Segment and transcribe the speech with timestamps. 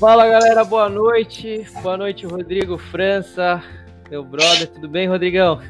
[0.00, 1.66] Fala galera, boa noite.
[1.82, 3.62] Boa noite, Rodrigo França,
[4.08, 4.66] meu brother.
[4.66, 5.60] Tudo bem, Rodrigão?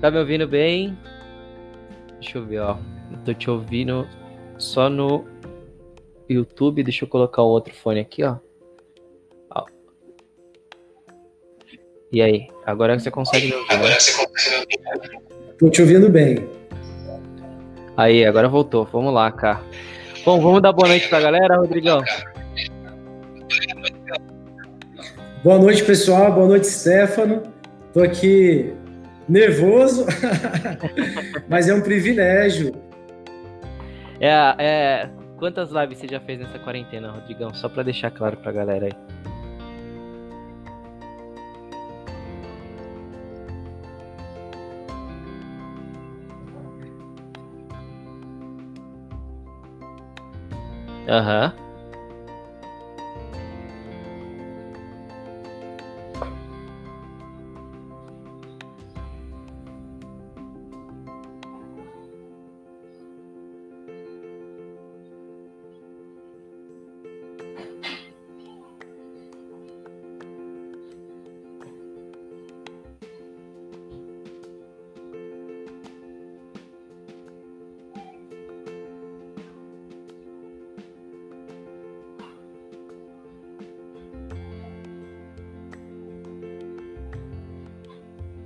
[0.00, 0.96] Tá me ouvindo bem?
[2.18, 2.78] Deixa eu ver, ó.
[3.10, 4.08] Eu tô te ouvindo
[4.56, 5.26] só no
[6.26, 6.82] YouTube.
[6.82, 8.38] Deixa eu colocar o outro fone aqui, ó.
[9.54, 9.66] ó.
[12.10, 12.46] E aí?
[12.64, 13.74] Agora você consegue me ouvir.
[13.74, 14.00] Agora né?
[14.00, 15.20] você consegue me ouvir.
[15.58, 16.48] Tô te ouvindo bem.
[17.94, 18.86] Aí, agora voltou.
[18.86, 19.62] Vamos lá, cara.
[20.24, 22.00] Bom, vamos dar boa noite pra galera, Rodrigão.
[25.42, 26.32] Boa noite, pessoal.
[26.32, 27.42] Boa noite, Stefano.
[27.92, 28.72] Tô aqui
[29.28, 30.06] nervoso,
[31.48, 32.72] mas é um privilégio.
[34.20, 37.52] É, é, quantas lives você já fez nessa quarentena, Rodrigão?
[37.52, 38.92] Só para deixar claro pra galera aí.
[51.08, 51.52] Aham.
[51.52, 51.71] Uhum.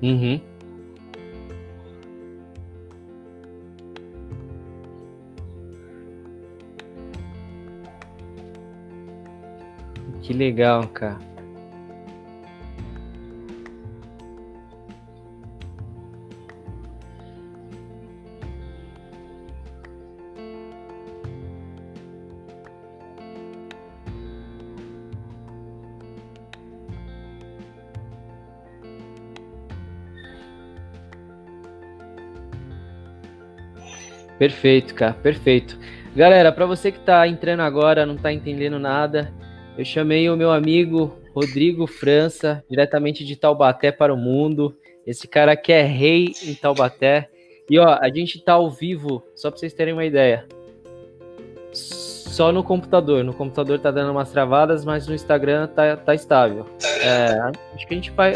[0.06, 0.40] Uhum.
[10.22, 11.18] Que legal, cara.
[34.46, 35.76] Perfeito, cara, perfeito.
[36.14, 39.32] Galera, para você que está entrando agora, não está entendendo nada,
[39.76, 44.76] eu chamei o meu amigo Rodrigo França, diretamente de Taubaté para o mundo.
[45.04, 47.28] Esse cara aqui é rei em Taubaté.
[47.68, 50.46] E ó, a gente tá ao vivo, só para vocês terem uma ideia.
[51.72, 53.24] Só no computador.
[53.24, 56.66] No computador tá dando umas travadas, mas no Instagram tá, tá estável.
[57.02, 58.32] É, acho que a gente vai.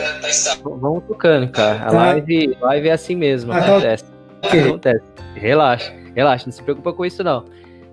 [0.65, 1.85] Vamos tocando, cara.
[1.85, 1.97] A tá.
[1.97, 3.59] live, live é assim mesmo, tá.
[3.61, 4.05] acontece.
[4.43, 5.05] Acontece.
[5.35, 7.45] Relaxa, relaxa, não se preocupa com isso não.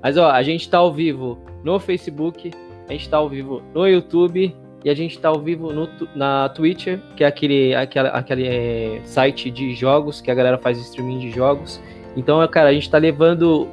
[0.01, 2.51] Mas ó, a gente tá ao vivo no Facebook,
[2.87, 6.49] a gente tá ao vivo no YouTube e a gente tá ao vivo no, na
[6.49, 11.19] Twitch, que é aquele, aquele, aquele é, site de jogos que a galera faz streaming
[11.19, 11.81] de jogos.
[12.15, 13.67] Então, cara, a gente tá levando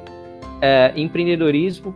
[0.61, 1.95] é, empreendedorismo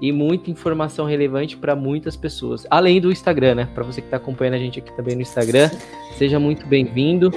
[0.00, 2.66] e muita informação relevante para muitas pessoas.
[2.70, 3.68] Além do Instagram, né?
[3.74, 5.70] Para você que está acompanhando a gente aqui também no Instagram,
[6.16, 7.30] seja muito bem-vindo.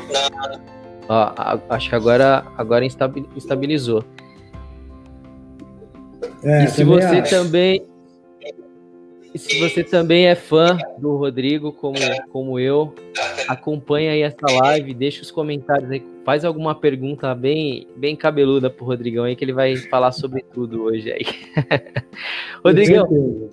[1.08, 1.34] Ó,
[1.70, 4.04] acho que agora, agora estabilizou.
[6.44, 7.30] É, e se você acho.
[7.30, 7.86] também.
[9.36, 11.98] se você também é fã do Rodrigo, como,
[12.32, 12.94] como eu,
[13.48, 18.86] acompanha aí essa live, deixa os comentários aí, faz alguma pergunta bem, bem cabeluda pro
[18.86, 21.26] Rodrigão aí, que ele vai falar sobre tudo hoje aí.
[22.64, 23.50] Rodrigão,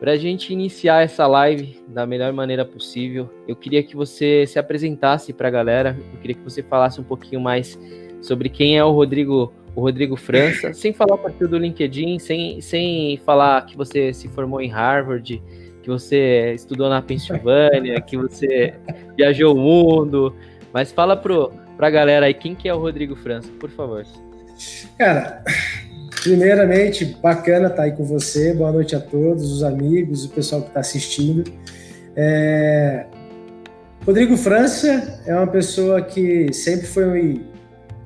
[0.00, 4.58] para a gente iniciar essa live da melhor maneira possível, eu queria que você se
[4.58, 5.94] apresentasse para a galera.
[6.14, 7.78] Eu queria que você falasse um pouquinho mais
[8.22, 12.60] sobre quem é o Rodrigo, o Rodrigo França, sem falar o perfil do LinkedIn, sem,
[12.60, 15.42] sem falar que você se formou em Harvard,
[15.82, 18.74] que você estudou na Pensilvânia, que você
[19.16, 20.34] viajou o mundo.
[20.72, 24.04] Mas fala para a galera aí quem que é o Rodrigo França, por favor.
[24.98, 25.42] Cara,
[26.22, 28.52] Primeiramente, bacana estar aí com você.
[28.52, 31.50] Boa noite a todos, os amigos, o pessoal que está assistindo.
[32.14, 33.06] É...
[34.04, 37.40] Rodrigo França é uma pessoa que sempre foi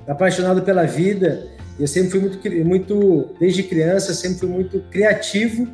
[0.06, 1.44] apaixonado pela vida.
[1.78, 5.68] Eu sempre fui muito, muito desde criança, sempre fui muito criativo,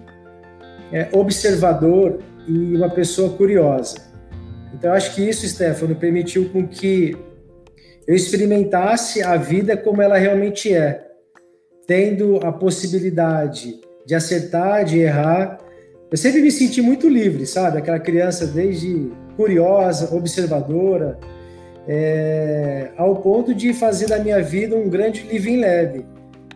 [0.93, 2.19] é, observador
[2.49, 3.97] e uma pessoa curiosa.
[4.75, 7.17] Então, acho que isso, Stefano, permitiu com que
[8.07, 11.07] eu experimentasse a vida como ela realmente é
[11.87, 15.59] tendo a possibilidade de acertar, de errar.
[16.11, 17.79] Eu sempre me senti muito livre, sabe?
[17.79, 21.19] Aquela criança desde curiosa, observadora,
[21.89, 26.05] é, ao ponto de fazer da minha vida um grande living leve.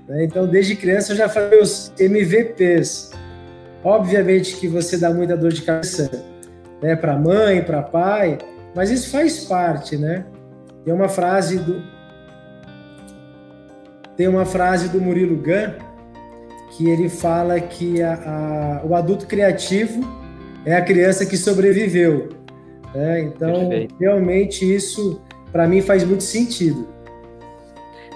[0.08, 0.24] Né?
[0.24, 3.10] Então, desde criança eu já falei os MVPs.
[3.82, 6.10] Obviamente que você dá muita dor de cabeça
[6.82, 8.38] né, para mãe, para pai,
[8.74, 10.24] mas isso faz parte, né?
[10.84, 11.82] Tem uma frase do,
[14.16, 15.72] tem uma frase do Murilo Gun
[16.76, 20.02] que ele fala que a, a, o adulto criativo
[20.64, 22.30] é a criança que sobreviveu.
[22.94, 23.22] Né?
[23.22, 23.94] Então, Perfeito.
[23.98, 25.20] realmente isso
[25.50, 26.86] para mim faz muito sentido.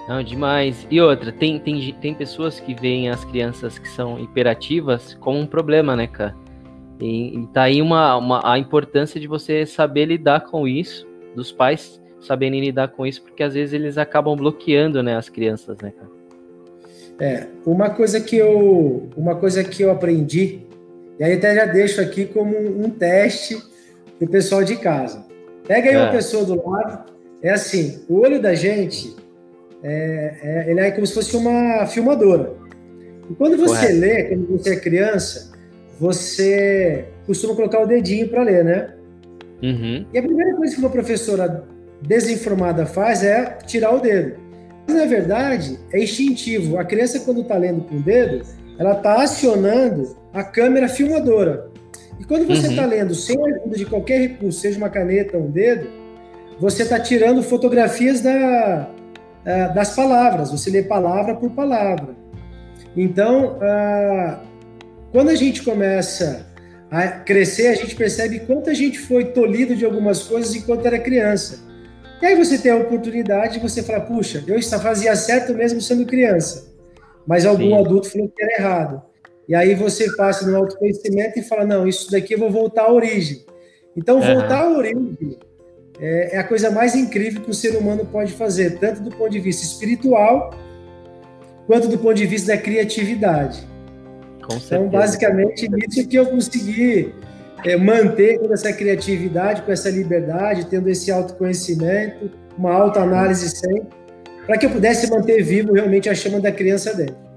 [0.07, 0.87] Não, demais.
[0.89, 5.45] E outra, tem, tem, tem pessoas que veem as crianças que são hiperativas como um
[5.45, 6.35] problema, né, cara?
[6.99, 11.51] E, e tá aí uma, uma, a importância de você saber lidar com isso, dos
[11.51, 15.91] pais saberem lidar com isso, porque às vezes eles acabam bloqueando, né, as crianças, né,
[15.91, 16.09] cara?
[17.19, 20.61] É, uma coisa que eu, uma coisa que eu aprendi,
[21.19, 23.61] e aí até já deixo aqui como um teste
[24.19, 25.25] pro pessoal de casa.
[25.67, 26.01] Pega aí é.
[26.03, 27.11] uma pessoa do lado,
[27.41, 29.15] é assim, o olho da gente
[29.81, 32.53] é, é, ele é como se fosse uma filmadora.
[33.29, 33.99] E quando você Correto.
[33.99, 35.51] lê, quando você é criança,
[35.99, 38.93] você costuma colocar o dedinho para ler, né?
[39.61, 40.05] Uhum.
[40.13, 41.63] E a primeira coisa que uma professora
[42.01, 44.37] desinformada faz é tirar o dedo.
[44.87, 46.77] Mas, na verdade, é instintivo.
[46.77, 48.43] A criança, quando está lendo com o dedo,
[48.77, 51.68] ela está acionando a câmera filmadora.
[52.19, 52.89] E quando você está uhum.
[52.89, 55.89] lendo sem a ajuda de qualquer recurso, seja uma caneta ou um dedo,
[56.59, 58.89] você está tirando fotografias da,
[59.45, 62.15] uh, das palavras, você lê palavra por palavra.
[62.95, 64.37] Então, uh,
[65.11, 66.45] quando a gente começa
[66.91, 70.99] a crescer, a gente percebe quanto a gente foi tolhido de algumas coisas enquanto era
[70.99, 71.67] criança.
[72.21, 76.05] E aí você tem a oportunidade de você falar, puxa, eu fazia certo mesmo sendo
[76.05, 76.73] criança,
[77.25, 77.79] mas algum Sim.
[77.79, 79.08] adulto falou que era errado.
[79.49, 82.93] E aí você passa no autoconhecimento e fala, não, isso daqui eu vou voltar à
[82.93, 83.43] origem.
[83.97, 84.35] Então, uhum.
[84.35, 85.39] voltar à origem
[85.99, 89.31] é, é a coisa mais incrível que o ser humano pode fazer, tanto do ponto
[89.31, 90.53] de vista espiritual,
[91.65, 93.67] quanto do ponto de vista da criatividade.
[94.65, 97.11] então, basicamente, isso que eu consegui
[97.65, 103.87] é, manter toda essa criatividade, com essa liberdade, tendo esse autoconhecimento, uma autoanálise sempre,
[104.45, 107.28] para que eu pudesse manter vivo realmente a chama da criança dentro.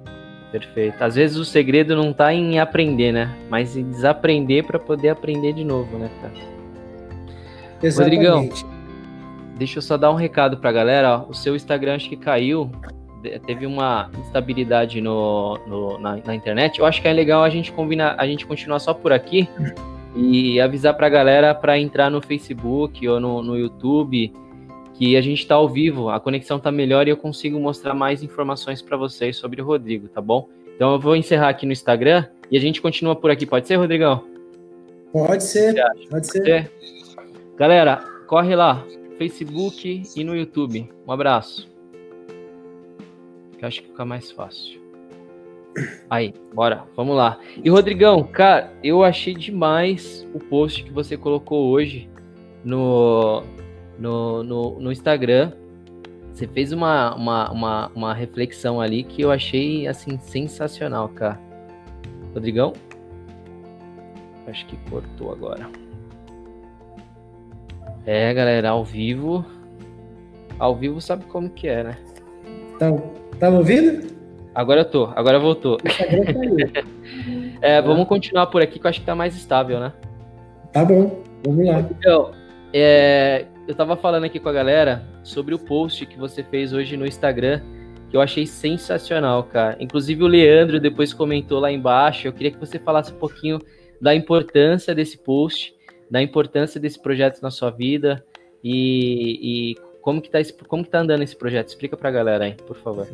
[0.52, 1.02] Perfeito.
[1.02, 3.34] Às vezes o segredo não está em aprender, né?
[3.48, 6.34] Mas em desaprender para poder aprender de novo, né, cara?
[7.82, 8.26] Exatamente.
[8.26, 8.48] Rodrigão,
[9.56, 11.24] deixa eu só dar um recado pra galera.
[11.26, 11.30] Ó.
[11.30, 12.70] O seu Instagram acho que caiu,
[13.46, 16.78] teve uma instabilidade no, no na, na, internet.
[16.78, 19.48] Eu acho que é legal a gente combinar, a gente continuar só por aqui
[20.14, 24.30] e avisar pra galera para entrar no Facebook ou no, no YouTube
[25.02, 28.22] que a gente está ao vivo, a conexão tá melhor e eu consigo mostrar mais
[28.22, 30.48] informações para vocês sobre o Rodrigo, tá bom?
[30.76, 33.44] Então eu vou encerrar aqui no Instagram e a gente continua por aqui.
[33.44, 34.24] Pode ser, Rodrigão?
[35.12, 35.74] Pode ser.
[36.08, 36.44] Pode ser.
[36.44, 36.72] Ser.
[37.56, 37.96] Galera,
[38.28, 38.86] corre lá,
[39.18, 40.88] Facebook e no YouTube.
[41.04, 41.68] Um abraço.
[43.58, 44.80] Que acho que fica mais fácil.
[46.08, 47.40] Aí, bora, vamos lá.
[47.64, 52.08] E Rodrigão, cara, eu achei demais o post que você colocou hoje
[52.64, 53.42] no,
[53.98, 55.52] no, no, no Instagram.
[56.32, 61.38] Você fez uma, uma, uma, uma reflexão ali que eu achei assim sensacional, cara.
[62.34, 62.72] Rodrigão?
[64.46, 65.68] Acho que cortou agora.
[68.06, 69.44] É, galera, ao vivo.
[70.58, 71.96] Ao vivo sabe como que é, né?
[72.78, 72.90] Tá,
[73.38, 74.12] tá ouvindo?
[74.54, 75.78] Agora eu tô, agora voltou.
[75.78, 75.88] Tá
[77.62, 79.92] é, vamos continuar por aqui que eu acho que tá mais estável, né?
[80.72, 81.80] Tá bom, vamos lá.
[81.80, 82.32] Então,
[82.72, 86.96] é, eu tava falando aqui com a galera sobre o post que você fez hoje
[86.96, 87.60] no Instagram,
[88.10, 89.76] que eu achei sensacional, cara.
[89.80, 92.26] Inclusive o Leandro depois comentou lá embaixo.
[92.26, 93.58] Eu queria que você falasse um pouquinho
[94.00, 95.74] da importância desse post
[96.12, 98.22] da importância desse projeto na sua vida
[98.62, 100.38] e, e como que tá
[100.68, 101.68] como que tá andando esse projeto?
[101.68, 103.08] Explica para a galera aí, por favor.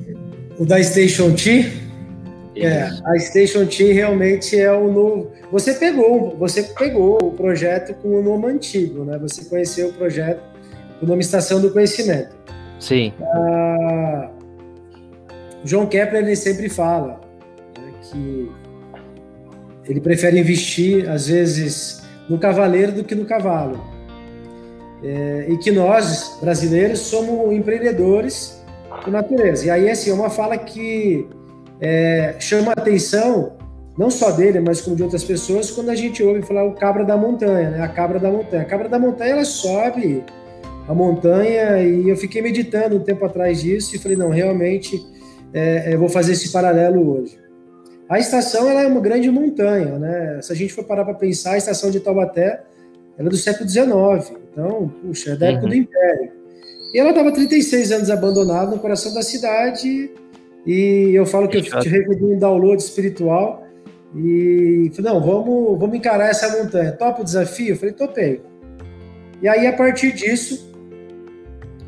[0.59, 1.71] O da Station T,
[2.65, 5.31] é, a Station T realmente é o novo.
[5.51, 9.19] Você pegou, você pegou o projeto com o nome antigo, né?
[9.19, 10.43] Você conheceu o projeto
[10.99, 12.37] com o nome Estação do Conhecimento.
[12.79, 13.13] Sim.
[13.23, 14.31] Ah,
[15.65, 17.21] João Kepler ele sempre fala
[17.77, 18.51] né, que
[19.89, 23.81] ele prefere investir às vezes no cavaleiro do que no cavalo.
[25.03, 28.61] É, e que nós, brasileiros, somos empreendedores
[29.05, 29.67] por natureza.
[29.67, 31.29] E aí, assim, é uma fala que
[31.81, 33.57] é, chama a atenção,
[33.97, 37.05] não só dele, mas como de outras pessoas, quando a gente ouve falar o cabra
[37.05, 37.83] da montanha, né?
[37.83, 38.63] A cabra da montanha.
[38.63, 40.25] A cabra da montanha, ela sobe
[40.87, 45.05] a montanha e eu fiquei meditando um tempo atrás disso e falei, não, realmente,
[45.53, 47.39] é, eu vou fazer esse paralelo hoje.
[48.09, 50.41] A estação ela é uma grande montanha, né?
[50.43, 52.63] Se a gente for parar para pensar, a estação de Taubaté
[53.19, 55.71] ela é do século XIX, então, puxa, é da época uhum.
[55.71, 56.31] do Império.
[56.95, 60.11] E ela estava 36 anos abandonada no coração da cidade,
[60.67, 63.65] e eu falo que eu recebi um download espiritual,
[64.15, 66.93] e falei, não, vamos, vamos encarar essa montanha.
[66.93, 67.71] Topa o desafio?
[67.71, 68.41] Eu falei, topei.
[69.43, 70.67] E aí, a partir disso,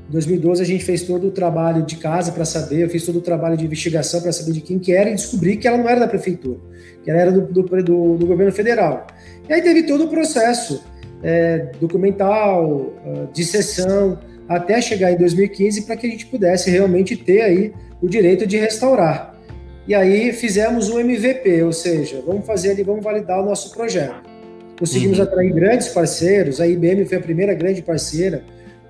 [0.09, 3.21] Em 2012 a gente fez todo o trabalho de casa para saber, eu fiz todo
[3.21, 5.89] o trabalho de investigação para saber de quem que era e descobri que ela não
[5.89, 6.59] era da prefeitura,
[7.05, 9.07] que ela era do, do, do, do governo federal.
[9.49, 10.83] E aí teve todo o processo
[11.23, 14.19] é, documental, ah, de sessão,
[14.51, 18.57] até chegar em 2015 para que a gente pudesse realmente ter aí o direito de
[18.57, 19.39] restaurar.
[19.87, 24.29] E aí fizemos um MVP, ou seja, vamos fazer ali, vamos validar o nosso projeto.
[24.77, 25.25] Conseguimos uhum.
[25.25, 28.43] atrair grandes parceiros, a IBM foi a primeira grande parceira.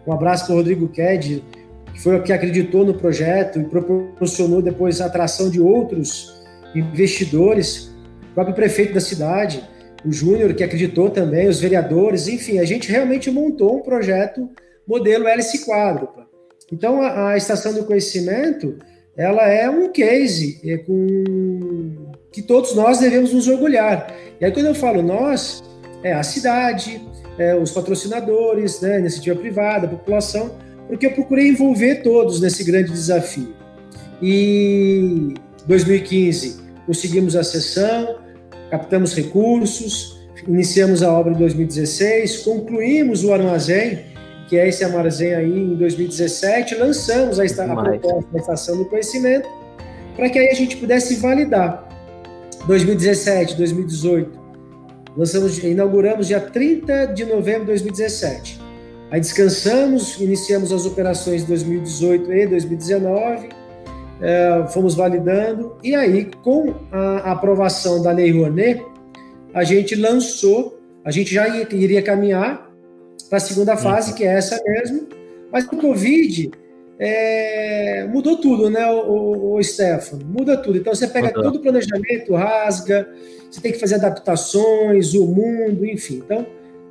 [0.06, 1.44] Um abraço para o Rodrigo Ked,
[1.92, 6.42] que foi o que acreditou no projeto e proporcionou depois a atração de outros
[6.74, 7.90] investidores,
[8.30, 9.62] o próprio prefeito da cidade,
[10.06, 14.48] o Júnior, que acreditou também, os vereadores, enfim, a gente realmente montou um projeto
[14.86, 16.26] modelo hélice quádrupla.
[16.72, 18.78] Então, a, a Estação do Conhecimento,
[19.16, 24.14] ela é um case é, com, que todos nós devemos nos orgulhar.
[24.40, 25.62] E aí, quando eu falo nós,
[26.02, 27.00] é a cidade,
[27.38, 30.56] é, os patrocinadores, né, iniciativa privada, a população,
[30.86, 33.54] porque eu procurei envolver todos nesse grande desafio.
[34.22, 35.34] E
[35.66, 38.18] 2015 conseguimos a sessão,
[38.70, 44.09] captamos recursos, iniciamos a obra em 2016, concluímos o armazém,
[44.50, 48.84] que é esse armazém aí em 2017, lançamos a, esta, a proposta da Estação do
[48.84, 49.48] Conhecimento,
[50.16, 51.88] para que aí a gente pudesse validar.
[52.66, 54.40] 2017, 2018,
[55.16, 58.60] lançamos, inauguramos dia 30 de novembro de 2017.
[59.12, 63.48] Aí descansamos, iniciamos as operações de 2018 e 2019,
[64.20, 68.84] é, fomos validando, e aí, com a aprovação da Lei Rouanet,
[69.54, 72.69] a gente lançou, a gente já iria caminhar
[73.30, 75.06] para a segunda fase, que é essa mesmo,
[75.52, 76.50] mas o Covid
[76.98, 80.22] é, mudou tudo, né, o, o, o Stefano?
[80.26, 80.78] Muda tudo.
[80.78, 83.08] Então você pega todo o planejamento, rasga,
[83.48, 86.22] você tem que fazer adaptações, o mundo, enfim.
[86.24, 86.44] Então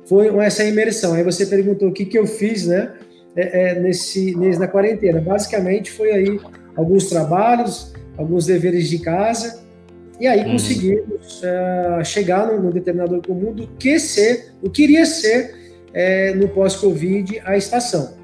[0.06, 1.12] foi essa imersão.
[1.12, 2.90] Aí você perguntou o que, que eu fiz, né,
[3.36, 5.20] é, é, nesse, nesse, na quarentena.
[5.20, 6.40] Basicamente foi aí
[6.74, 9.62] alguns trabalhos, alguns deveres de casa,
[10.18, 10.52] e aí uhum.
[10.52, 15.59] conseguimos uh, chegar num, num, determinador comum do que ser, o que iria ser
[15.92, 18.14] é, no pós-Covid a estação.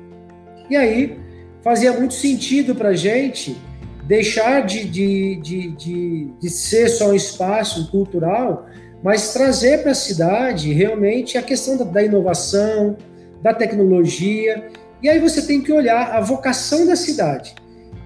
[0.68, 1.18] E aí
[1.62, 3.56] fazia muito sentido para a gente
[4.04, 8.66] deixar de, de, de, de, de ser só um espaço cultural,
[9.02, 12.96] mas trazer para a cidade realmente a questão da, da inovação,
[13.42, 14.68] da tecnologia,
[15.02, 17.54] e aí você tem que olhar a vocação da cidade.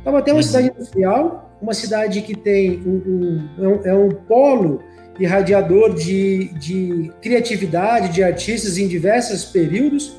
[0.01, 0.43] Então, até uma uhum.
[0.43, 4.83] cidade industrial, uma cidade que tem um, um, é, um, é um polo
[5.19, 10.17] irradiador de, de criatividade, de artistas em diversos períodos,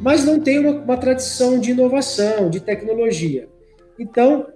[0.00, 3.48] mas não tem uma, uma tradição de inovação, de tecnologia.
[3.98, 4.48] Então,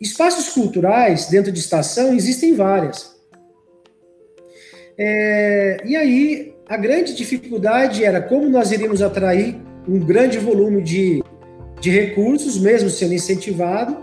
[0.00, 3.16] espaços culturais dentro de estação existem várias.
[4.98, 9.58] É, e aí, a grande dificuldade era como nós iríamos atrair
[9.88, 11.22] um grande volume de
[11.82, 13.98] de recursos, mesmo sendo incentivado,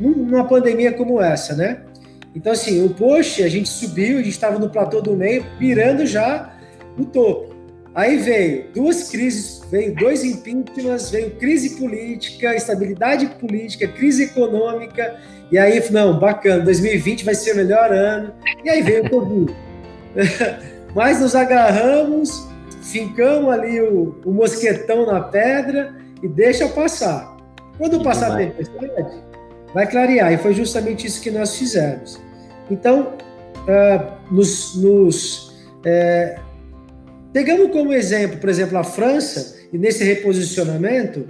[0.00, 1.82] numa pandemia como essa, né?
[2.34, 6.06] Então, assim, o post, a gente subiu, a gente estava no platô do meio, mirando
[6.06, 6.54] já
[6.96, 7.54] no topo.
[7.94, 15.16] Aí veio duas crises, veio dois impeachments, veio crise política, estabilidade política, crise econômica,
[15.50, 18.32] e aí, não, bacana, 2020 vai ser o melhor ano,
[18.62, 19.56] e aí veio o Covid.
[20.94, 22.46] Mas nos agarramos,
[22.82, 27.36] fincamos ali o, o mosquetão na pedra, e deixa passar.
[27.76, 29.22] Quando passar a tempestade,
[29.74, 30.32] vai clarear.
[30.32, 32.20] E foi justamente isso que nós fizemos.
[32.70, 33.14] Então,
[33.64, 35.48] uh, nos, nos
[35.84, 36.38] é,
[37.32, 41.28] pegando como exemplo, por exemplo, a França, e nesse reposicionamento,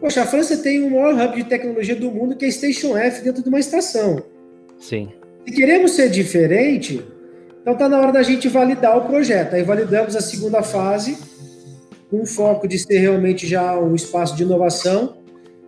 [0.00, 2.96] poxa, a França tem o maior hub de tecnologia do mundo, que é a Station
[2.96, 4.22] F, dentro de uma estação.
[4.78, 5.08] Sim.
[5.46, 7.02] Se queremos ser diferente,
[7.60, 9.54] então está na hora da gente validar o projeto.
[9.54, 11.18] Aí validamos a segunda fase,
[12.10, 15.18] com foco de ser realmente já um espaço de inovação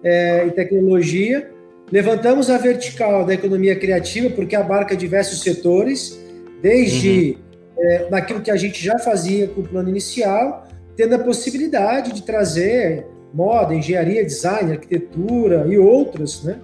[0.02, 1.50] é, e tecnologia.
[1.90, 6.19] Levantamos a vertical da economia criativa, porque abarca diversos setores,
[6.61, 7.38] desde
[7.78, 7.85] uhum.
[7.85, 10.66] é, daquilo que a gente já fazia com o plano inicial,
[10.97, 16.59] tendo a possibilidade de trazer moda, engenharia, design, arquitetura e outros né,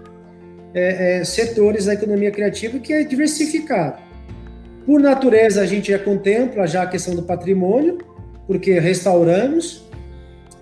[0.75, 4.01] é, é, setores da economia criativa que é diversificado.
[4.87, 7.99] Por natureza, a gente já contempla já a questão do patrimônio,
[8.47, 9.89] porque restauramos.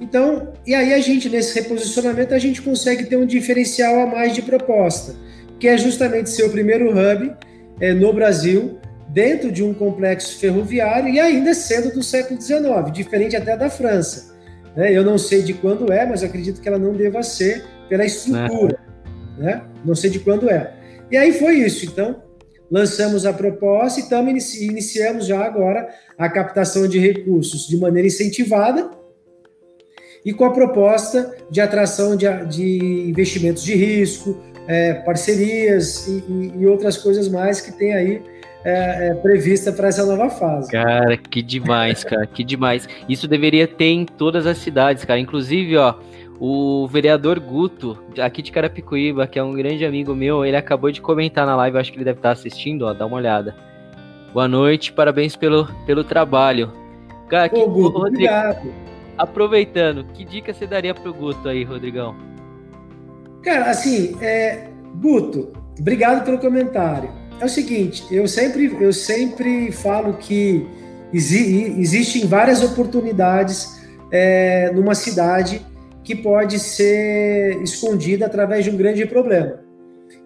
[0.00, 4.32] Então, e aí a gente, nesse reposicionamento, a gente consegue ter um diferencial a mais
[4.32, 5.14] de proposta,
[5.58, 7.32] que é justamente ser o primeiro hub
[7.80, 8.78] é, no Brasil,
[9.08, 14.34] dentro de um complexo ferroviário e ainda sendo do século XIX, diferente até da França.
[14.76, 14.96] Né?
[14.96, 18.78] Eu não sei de quando é, mas acredito que ela não deva ser pela estrutura.
[19.38, 19.42] É.
[19.42, 19.62] Né?
[19.84, 20.72] Não sei de quando é.
[21.10, 21.84] E aí foi isso.
[21.84, 22.22] Então,
[22.70, 28.90] lançamos a proposta e tamo, iniciamos já agora a captação de recursos de maneira incentivada.
[30.24, 34.36] E com a proposta de atração de, de investimentos de risco,
[34.66, 38.22] é, parcerias e, e, e, outras coisas mais que tem aí
[38.64, 40.70] é, é, prevista para essa nova fase.
[40.70, 42.88] Cara, que demais, cara, que demais.
[43.08, 45.18] Isso deveria ter em todas as cidades, cara.
[45.18, 45.94] Inclusive, ó,
[46.38, 51.00] o vereador Guto, aqui de Carapicuíba, que é um grande amigo meu, ele acabou de
[51.00, 53.54] comentar na live, acho que ele deve estar assistindo, ó, dá uma olhada.
[54.32, 56.70] Boa noite, parabéns pelo, pelo trabalho.
[57.28, 58.89] Cara, que, Ô, Guto, obrigado.
[59.20, 62.16] Aproveitando, que dica você daria pro Guto aí, Rodrigão?
[63.42, 67.10] Cara, assim, é, Guto, obrigado pelo comentário.
[67.38, 70.66] É o seguinte, eu sempre, eu sempre falo que
[71.12, 75.66] exi existem várias oportunidades é, numa cidade
[76.02, 79.60] que pode ser escondida através de um grande problema.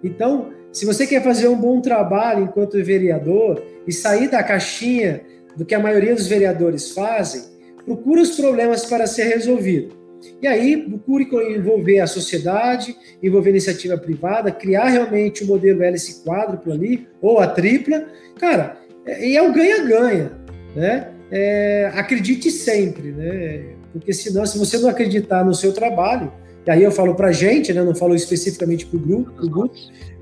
[0.05, 5.23] Então, se você quer fazer um bom trabalho enquanto vereador e sair da caixinha
[5.57, 7.54] do que a maioria dos vereadores fazem,
[7.85, 10.05] procura os problemas para ser resolvido.
[10.41, 16.25] E aí, procure envolver a sociedade, envolver a iniciativa privada, criar realmente o modelo hélice
[16.25, 18.07] quádruplo ali, ou a tripla.
[18.39, 20.33] Cara, é, e é o ganha-ganha,
[20.75, 21.09] né?
[21.31, 23.65] É, acredite sempre, né?
[23.93, 26.33] Porque senão, se você não acreditar no seu trabalho,
[26.67, 27.83] e aí eu falo para gente, né?
[27.83, 29.75] Não falo especificamente para o grupo, pro grupo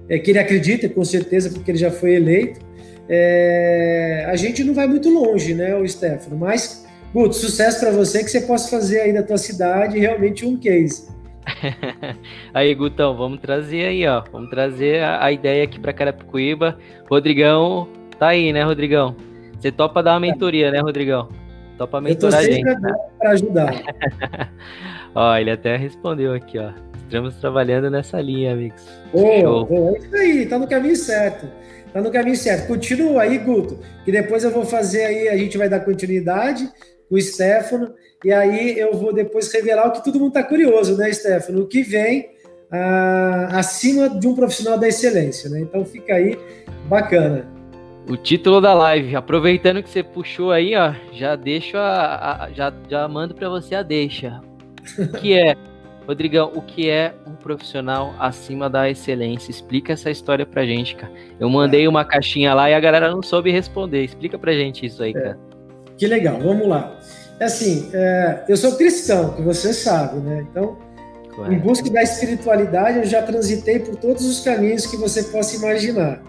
[0.09, 2.61] é, que ele acredita, com certeza, porque ele já foi eleito.
[3.09, 6.37] É, a gente não vai muito longe, né, o Stefano?
[6.37, 6.82] Mas
[7.13, 11.09] Guto, sucesso para você, que você possa fazer aí da tua cidade realmente um case.
[12.55, 14.23] aí, Gutão, vamos trazer aí, ó.
[14.33, 16.79] Vamos trazer a, a ideia aqui para Carapicuíba.
[17.11, 17.87] Rodrigão,
[18.19, 19.15] tá aí, né, Rodrigão?
[19.61, 21.29] Você topa dar uma mentoria, né, Rodrigão?
[21.77, 22.65] Topa mentorar a gente.
[22.65, 22.95] Né?
[23.19, 23.83] Para ajudar.
[25.15, 26.71] ó, ele até respondeu aqui, ó.
[27.03, 28.89] Estamos trabalhando nessa linha, amigos.
[29.13, 31.47] Oh, oh, é isso aí, tá no caminho certo.
[31.93, 32.69] Tá no caminho certo.
[32.69, 36.71] Continua aí, Guto, que depois eu vou fazer aí, a gente vai dar continuidade
[37.17, 37.95] o Stefano,
[38.25, 41.63] e aí eu vou depois revelar o que todo mundo está curioso, né, Stefano?
[41.63, 42.31] O que vem
[42.71, 45.61] ah, acima de um profissional da excelência, né?
[45.61, 46.39] Então fica aí,
[46.89, 47.47] bacana.
[48.09, 52.73] O título da live, aproveitando que você puxou aí, ó, já deixo a, a já,
[52.89, 54.41] já mando para você a deixa.
[54.99, 55.55] O que é,
[56.07, 59.51] Rodrigão, o que é um profissional acima da excelência?
[59.51, 61.13] Explica essa história pra gente, cara.
[61.39, 64.03] Eu mandei uma caixinha lá e a galera não soube responder.
[64.03, 65.21] Explica pra gente isso aí, é.
[65.21, 65.52] cara.
[65.97, 66.99] Que legal, vamos lá.
[67.41, 70.47] Assim, é, eu sou cristão, que você sabe, né?
[70.51, 70.77] Então,
[71.51, 76.23] em busca da espiritualidade, eu já transitei por todos os caminhos que você possa imaginar.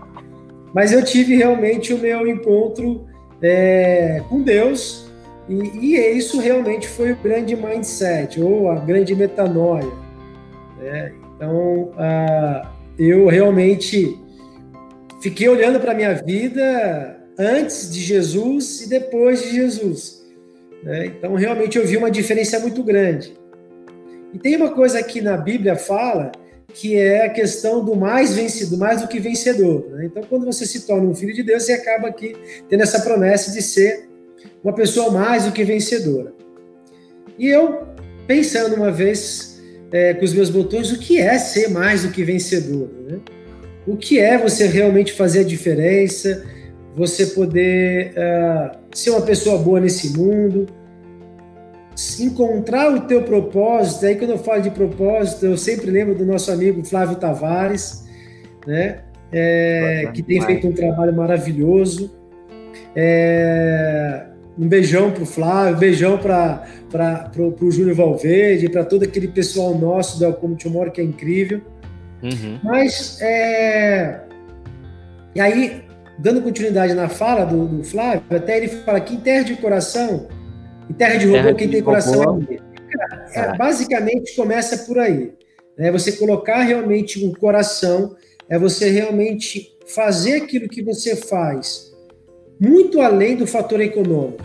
[0.73, 3.05] Mas eu tive realmente o meu encontro
[3.41, 5.07] é, com Deus,
[5.47, 9.91] e, e, isso realmente foi o grande mindset, ou a grande metanoia.
[10.79, 11.13] Né?
[11.35, 11.91] Então,
[12.97, 14.17] eu realmente
[15.21, 20.23] fiquei olhando para a minha vida antes de Jesus e depois de Jesus.
[20.83, 21.07] Né?
[21.07, 23.33] Então, realmente, eu vi uma diferença muito grande.
[24.33, 26.31] E tem uma coisa que na Bíblia fala
[26.73, 29.87] que é a questão do mais vencido, mais do que vencedor.
[29.91, 30.05] Né?
[30.05, 32.35] Então, quando você se torna um filho de Deus, você acaba aqui
[32.67, 34.09] tendo essa promessa de ser
[34.63, 36.33] uma pessoa mais do que vencedora.
[37.37, 37.87] E eu,
[38.25, 42.23] pensando uma vez é, com os meus botões, o que é ser mais do que
[42.23, 42.89] vencedor?
[43.07, 43.19] Né?
[43.85, 46.43] O que é você realmente fazer a diferença?
[46.95, 50.67] Você poder uh, ser uma pessoa boa nesse mundo,
[52.19, 54.05] encontrar o teu propósito.
[54.05, 58.05] Aí quando eu falo de propósito, eu sempre lembro do nosso amigo Flávio Tavares,
[58.65, 58.99] né?
[59.31, 62.11] É, que tem feito um trabalho maravilhoso.
[62.95, 64.27] É,
[64.57, 69.75] um beijão para o Flávio, um beijão para o Júnior Valverde, para todo aquele pessoal
[69.75, 71.61] nosso do Elcom Tomorrow, que é incrível.
[72.21, 72.59] Uhum.
[72.63, 74.21] Mas, é,
[75.33, 75.83] e aí,
[76.17, 80.27] dando continuidade na fala do, do, Flávio, até ele fala que em terra de coração,
[80.89, 82.45] em terra de robô, terra quem tem coração
[83.35, 85.33] é, é, basicamente começa por aí.
[85.77, 88.15] É você colocar realmente um coração,
[88.47, 91.91] é você realmente fazer aquilo que você faz
[92.59, 94.43] muito além do fator econômico.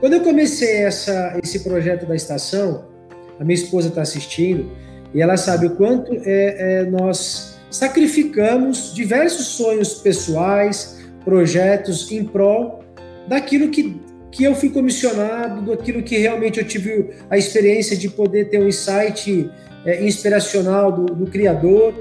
[0.00, 2.88] Quando eu comecei essa, esse projeto da estação,
[3.38, 4.70] a minha esposa está assistindo
[5.12, 12.84] e ela sabe o quanto é, é nós sacrificamos diversos sonhos pessoais, projetos em prol
[13.26, 13.98] daquilo que,
[14.30, 18.68] que eu fui comissionado, daquilo que realmente eu tive a experiência de poder ter um
[18.68, 19.50] insight
[19.86, 21.94] é, inspiracional do, do Criador.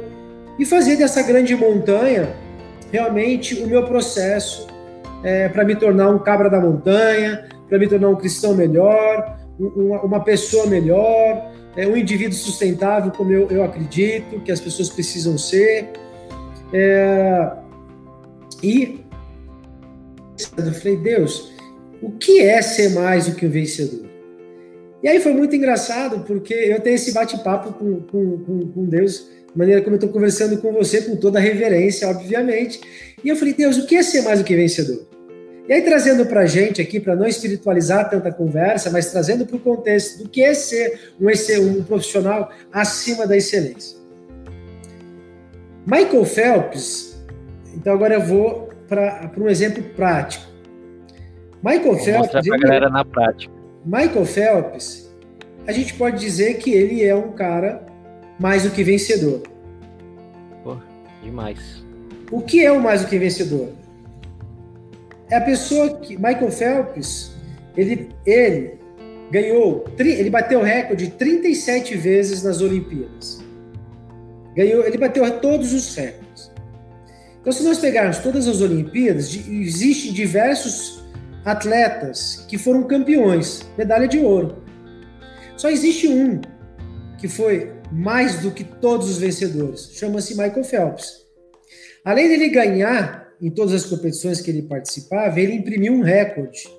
[0.60, 2.36] E fazer dessa grande montanha
[2.91, 4.67] realmente o meu processo
[5.23, 10.01] é, para me tornar um cabra da montanha, para me tornar um cristão melhor, uma,
[10.01, 15.38] uma pessoa melhor, é um indivíduo sustentável, como eu, eu acredito que as pessoas precisam
[15.38, 15.89] ser.
[16.73, 17.51] É,
[18.62, 18.99] e
[20.57, 21.51] eu falei, Deus,
[22.01, 24.10] o que é ser mais do que um vencedor?
[25.03, 29.27] E aí foi muito engraçado, porque eu tenho esse bate-papo com, com, com, com Deus,
[29.51, 32.79] de maneira como eu estou conversando com você, com toda reverência, obviamente.
[33.23, 35.11] E eu falei, Deus, o que é ser mais do que vencedor?
[35.71, 39.55] E aí, trazendo para a gente aqui, para não espiritualizar tanta conversa, mas trazendo para
[39.55, 43.97] o contexto do que é ser um, um profissional acima da excelência.
[45.86, 47.23] Michael Phelps,
[47.73, 50.45] então agora eu vou para um exemplo prático.
[51.63, 52.34] Michael vou Phelps.
[52.34, 53.53] Mostrar para a galera na prática.
[53.86, 55.10] Michael Phelps,
[55.65, 57.81] a gente pode dizer que ele é um cara
[58.38, 59.41] mais do que vencedor.
[60.65, 60.75] Pô,
[61.23, 61.81] demais.
[62.29, 63.69] O que é o mais do que vencedor?
[65.32, 66.17] É a pessoa que.
[66.17, 67.32] Michael Phelps,
[67.76, 68.78] ele, ele
[69.32, 69.86] ganhou.
[69.98, 73.41] Ele bateu o recorde 37 vezes nas Olimpíadas.
[74.54, 76.52] Ganhou, ele bateu todos os recordes.
[77.39, 81.04] Então, se nós pegarmos todas as Olimpíadas, existem diversos
[81.44, 84.63] atletas que foram campeões, medalha de ouro.
[85.58, 86.39] Só existe um
[87.17, 91.22] que foi mais do que todos os vencedores, chama-se Michael Phelps.
[92.06, 96.69] Além dele ganhar em todas as competições que ele participava, ele imprimiu um recorde.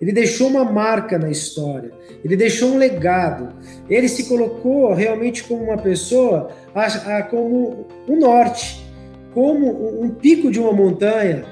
[0.00, 1.92] Ele deixou uma marca na história,
[2.24, 3.54] ele deixou um legado.
[3.88, 6.50] Ele se colocou realmente como uma pessoa,
[7.28, 8.82] como um norte,
[9.34, 11.44] como um pico de uma montanha,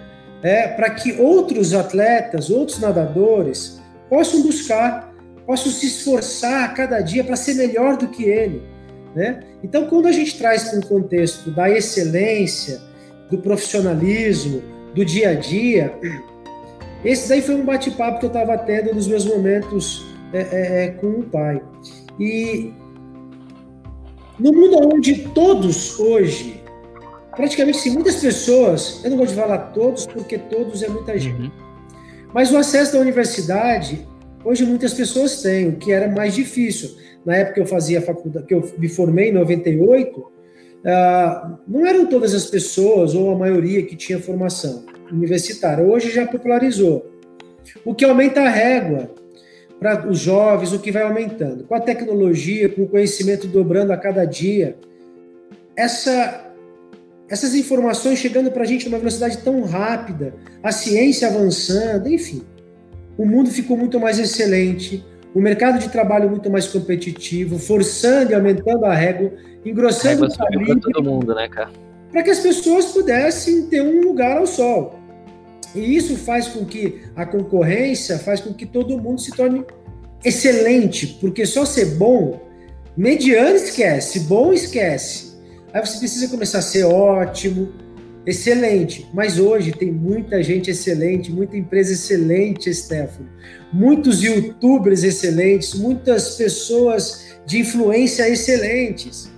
[0.43, 5.13] é, para que outros atletas, outros nadadores possam buscar,
[5.47, 8.63] possam se esforçar a cada dia para ser melhor do que ele.
[9.15, 9.41] Né?
[9.63, 12.81] Então, quando a gente traz para um contexto da excelência,
[13.31, 14.63] do profissionalismo,
[14.95, 15.95] do dia a dia,
[17.05, 20.89] esse daí foi um bate-papo que eu estava tendo nos meus momentos é, é, é,
[20.89, 21.63] com o pai.
[22.19, 22.73] E
[24.39, 26.59] no mundo onde todos hoje
[27.39, 31.43] praticamente sim, muitas pessoas, eu não gosto de falar todos, porque todos é muita gente,
[31.43, 31.51] uhum.
[32.35, 34.05] mas o acesso à universidade,
[34.45, 36.97] hoje muitas pessoas têm, o que era mais difícil.
[37.25, 40.31] Na época que eu fazia faculdade, que eu me formei em 98, uh,
[40.85, 45.85] ah, não eram todas as pessoas, ou a maioria, que tinha formação universitária.
[45.85, 47.07] Hoje já popularizou.
[47.85, 49.11] O que aumenta a régua
[49.79, 51.65] para os jovens, o que vai aumentando.
[51.65, 54.77] Com a tecnologia, com o conhecimento dobrando a cada dia,
[55.77, 56.45] essa
[57.29, 62.43] essas informações chegando para a gente numa velocidade tão rápida, a ciência avançando, enfim.
[63.19, 68.35] O mundo ficou muito mais excelente, o mercado de trabalho muito mais competitivo, forçando e
[68.35, 69.33] aumentando a régua,
[69.71, 71.71] engrossando o todo mundo, né, cara?
[72.11, 74.99] Para que as pessoas pudessem ter um lugar ao sol.
[75.75, 79.65] E isso faz com que a concorrência, faz com que todo mundo se torne
[80.25, 82.41] excelente, porque só ser bom,
[82.97, 85.37] mediano esquece, bom esquece.
[85.73, 87.69] Aí você precisa começar a ser ótimo,
[88.27, 89.07] excelente.
[89.13, 93.29] Mas hoje tem muita gente excelente, muita empresa excelente, Stefano.
[93.73, 99.31] Muitos youtubers excelentes, muitas pessoas de influência excelentes.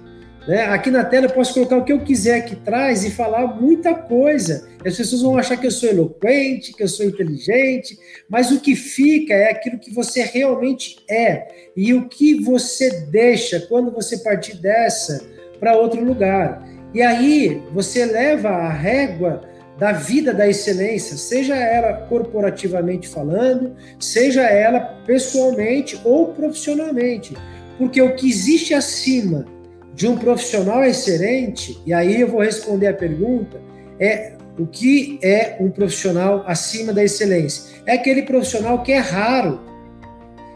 [0.51, 0.65] Né?
[0.65, 3.95] Aqui na tela eu posso colocar o que eu quiser aqui atrás e falar muita
[3.95, 4.67] coisa.
[4.85, 7.97] As pessoas vão achar que eu sou eloquente, que eu sou inteligente,
[8.29, 11.71] mas o que fica é aquilo que você realmente é.
[11.77, 15.25] E o que você deixa quando você partir dessa
[15.61, 16.69] para outro lugar.
[16.93, 19.43] E aí você leva a régua
[19.79, 27.37] da vida da excelência, seja ela corporativamente falando, seja ela pessoalmente ou profissionalmente.
[27.79, 29.47] Porque o que existe acima
[29.95, 33.61] de um profissional excelente, e aí eu vou responder a pergunta,
[33.99, 37.83] é o que é um profissional acima da excelência?
[37.87, 39.61] É aquele profissional que é raro.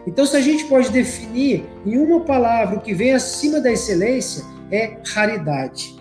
[0.06, 4.44] Então, se a gente pode definir em uma palavra o que vem acima da excelência,
[4.70, 5.96] é raridade.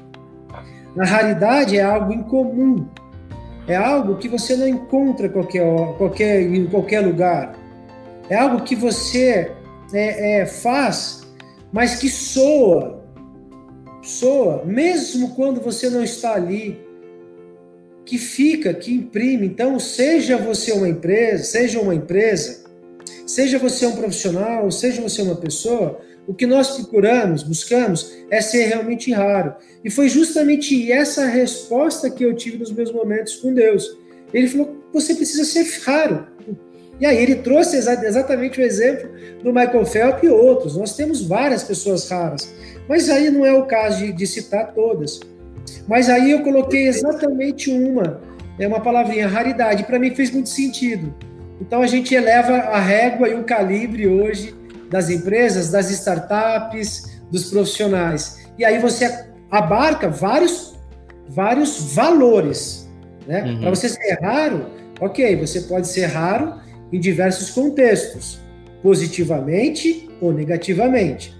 [0.99, 2.87] A raridade é algo incomum,
[3.67, 5.63] é algo que você não encontra qualquer,
[5.97, 7.55] qualquer, em qualquer lugar,
[8.29, 9.51] é algo que você
[9.93, 11.21] é, é, faz,
[11.71, 13.02] mas que soa,
[14.03, 16.79] soa, mesmo quando você não está ali,
[18.05, 19.47] que fica, que imprime.
[19.47, 22.63] Então, seja você uma empresa, seja uma empresa,
[23.25, 28.65] seja você um profissional, seja você uma pessoa, o que nós procuramos, buscamos, é ser
[28.65, 29.55] realmente raro.
[29.83, 33.97] E foi justamente essa resposta que eu tive nos meus momentos com Deus.
[34.33, 36.27] Ele falou: você precisa ser raro.
[36.99, 39.09] E aí ele trouxe exatamente o exemplo
[39.43, 40.77] do Michael Phelps e outros.
[40.77, 42.53] Nós temos várias pessoas raras,
[42.87, 45.19] mas aí não é o caso de, de citar todas.
[45.87, 48.21] Mas aí eu coloquei exatamente uma,
[48.59, 49.83] é uma palavrinha, raridade.
[49.83, 51.13] Para mim fez muito sentido.
[51.59, 54.55] Então a gente eleva a régua e o calibre hoje
[54.89, 58.47] das empresas, das startups, dos profissionais.
[58.57, 60.75] E aí você abarca vários,
[61.27, 62.89] vários valores.
[63.27, 63.43] Né?
[63.43, 63.61] Uhum.
[63.61, 64.67] Para você ser raro,
[64.99, 66.61] ok, você pode ser raro
[66.93, 68.39] em diversos contextos.
[68.83, 71.33] positivamente ou negativamente.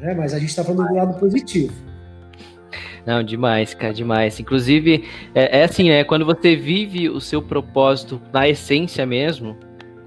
[0.00, 0.12] Né?
[0.12, 1.72] Mas a gente está falando do lado positivo.
[3.06, 4.40] Não, demais, cara, demais.
[4.40, 9.56] Inclusive, é, é assim, é quando você vive o seu propósito na essência mesmo,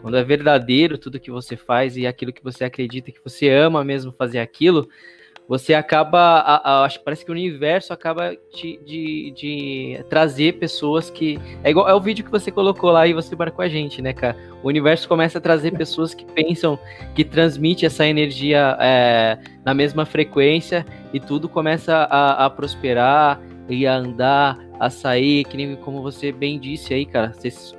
[0.02, 3.84] quando é verdadeiro tudo que você faz e aquilo que você acredita que você ama
[3.84, 4.90] mesmo fazer aquilo,
[5.48, 10.54] você acaba, a, a, acho que parece que o universo acaba de, de, de, trazer
[10.60, 13.70] pessoas que é igual é o vídeo que você colocou lá e você marcou a
[13.70, 14.36] gente, né, cara?
[14.62, 16.78] O universo começa a trazer pessoas que pensam,
[17.16, 23.88] que transmite essa energia é, na mesma frequência e tudo começa a, a, prosperar e
[23.88, 27.32] a andar, a sair, que nem como você bem disse aí, cara.
[27.34, 27.74] Vocês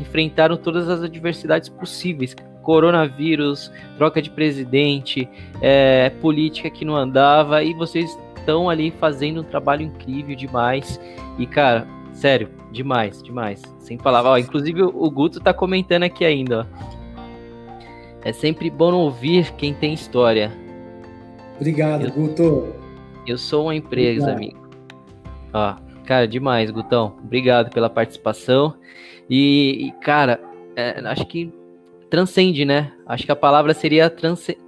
[0.00, 5.28] enfrentaram todas as adversidades possíveis coronavírus, troca de presidente,
[5.60, 11.00] é, política que não andava, e vocês estão ali fazendo um trabalho incrível demais.
[11.38, 13.62] E, cara, sério, demais, demais.
[13.78, 14.32] Sem palavras.
[14.32, 16.92] Ó, inclusive, o Guto tá comentando aqui ainda, ó.
[18.24, 20.52] É sempre bom ouvir quem tem história.
[21.56, 22.74] Obrigado, eu, Guto.
[23.26, 24.36] Eu sou uma empresa, Obrigado.
[24.36, 24.70] amigo.
[25.52, 27.16] Ó, cara, demais, Gutão.
[27.22, 28.74] Obrigado pela participação.
[29.28, 30.40] E, e cara,
[30.76, 31.52] é, acho que
[32.12, 32.92] transcende, né?
[33.06, 34.14] Acho que a palavra seria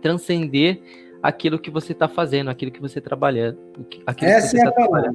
[0.00, 0.80] transcender
[1.22, 3.58] aquilo que você está fazendo, aquilo que você trabalhando.
[4.18, 5.14] Essa é a tá palavra.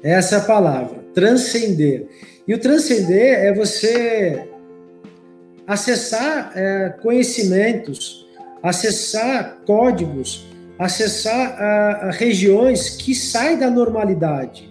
[0.00, 2.06] Essa é a palavra, transcender.
[2.46, 4.48] E o transcender é você
[5.66, 8.28] acessar é, conhecimentos,
[8.62, 10.46] acessar códigos,
[10.78, 14.70] acessar a, a regiões que saem da normalidade,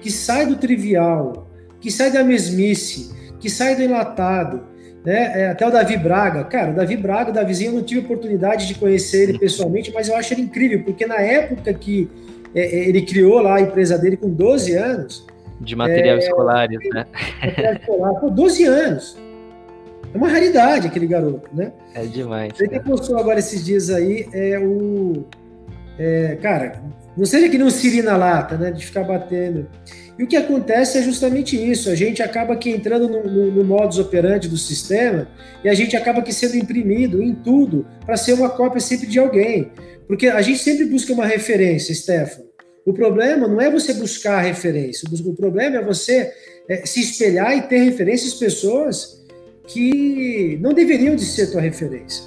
[0.00, 1.46] que saem do trivial,
[1.78, 4.75] que saem da mesmice, que saem do enlatado,
[5.06, 5.42] né?
[5.42, 6.42] É, até o Davi Braga.
[6.42, 10.08] Cara, o Davi Braga, o Davizinho, eu não tive oportunidade de conhecer ele pessoalmente, mas
[10.08, 12.10] eu acho ele incrível, porque na época que
[12.52, 15.24] é, é ele criou lá a empresa dele com 12 anos.
[15.60, 17.06] De material é, escolares, né?
[17.40, 19.16] Material escolar, pô, 12 anos.
[20.12, 21.70] É uma raridade aquele garoto, né?
[21.94, 22.58] É demais.
[22.58, 25.24] Ele que postou agora esses dias aí é o.
[25.98, 26.82] É, cara,
[27.16, 28.70] não seja que um Siri na lata, né?
[28.70, 29.66] De ficar batendo.
[30.18, 31.90] E o que acontece é justamente isso.
[31.90, 35.28] A gente acaba que entrando no, no, no modus operandi do sistema
[35.64, 39.18] e a gente acaba que sendo imprimido em tudo para ser uma cópia sempre de
[39.18, 39.70] alguém.
[40.06, 42.46] Porque a gente sempre busca uma referência, Stefano.
[42.84, 46.32] O problema não é você buscar a referência, o problema é você
[46.68, 49.24] é, se espelhar e ter referências pessoas
[49.66, 52.22] que não deveriam de ser tua referência.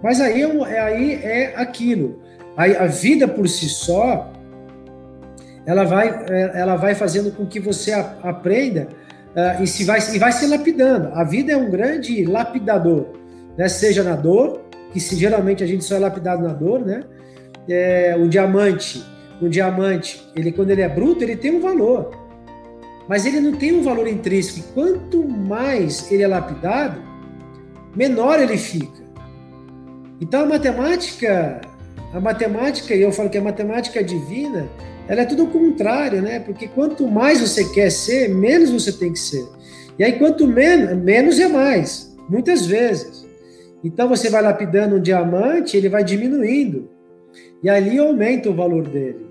[0.00, 2.22] Mas aí é, aí é aquilo.
[2.58, 4.32] A, a vida por si só,
[5.64, 8.88] ela vai, é, ela vai fazendo com que você aprenda
[9.36, 11.10] uh, e, se vai, e vai se lapidando.
[11.14, 13.06] A vida é um grande lapidador,
[13.56, 13.68] né?
[13.68, 17.04] seja na dor, que se, geralmente a gente só é lapidado na dor, né?
[17.68, 19.04] É, o diamante,
[19.40, 22.10] o diamante, ele quando ele é bruto, ele tem um valor,
[23.06, 24.72] mas ele não tem um valor intrínseco.
[24.72, 27.00] Quanto mais ele é lapidado,
[27.94, 29.06] menor ele fica.
[30.20, 31.60] Então a matemática,
[32.12, 34.68] a matemática, e eu falo que a matemática divina,
[35.06, 36.40] ela é tudo o contrário, né?
[36.40, 39.46] Porque quanto mais você quer ser, menos você tem que ser.
[39.98, 43.26] E aí, quanto menos, menos é mais, muitas vezes.
[43.82, 46.88] Então, você vai lapidando um diamante, ele vai diminuindo.
[47.62, 49.26] E ali aumenta o valor dele.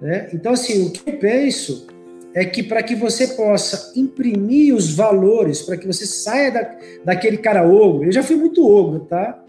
[0.00, 0.28] Né?
[0.32, 1.86] Então, assim, o que eu penso
[2.34, 7.38] é que para que você possa imprimir os valores, para que você saia da, daquele
[7.38, 9.42] cara ogro, eu já fui muito ogro, tá?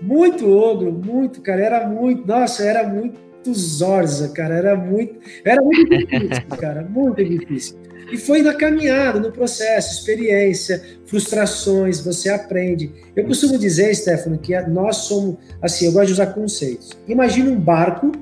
[0.00, 4.56] Muito ogro, muito, cara, era muito, nossa, era muito Zorza, cara.
[4.56, 7.78] Era muito, era muito difícil, cara, muito difícil.
[8.10, 12.90] E foi na caminhada, no processo, experiência, frustrações, você aprende.
[13.14, 16.96] Eu costumo dizer, Stefano, que nós somos, assim, eu gosto de usar conceitos.
[17.06, 18.12] Imagina um barco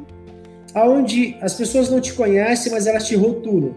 [0.75, 3.75] onde as pessoas não te conhecem, mas elas te rotulam.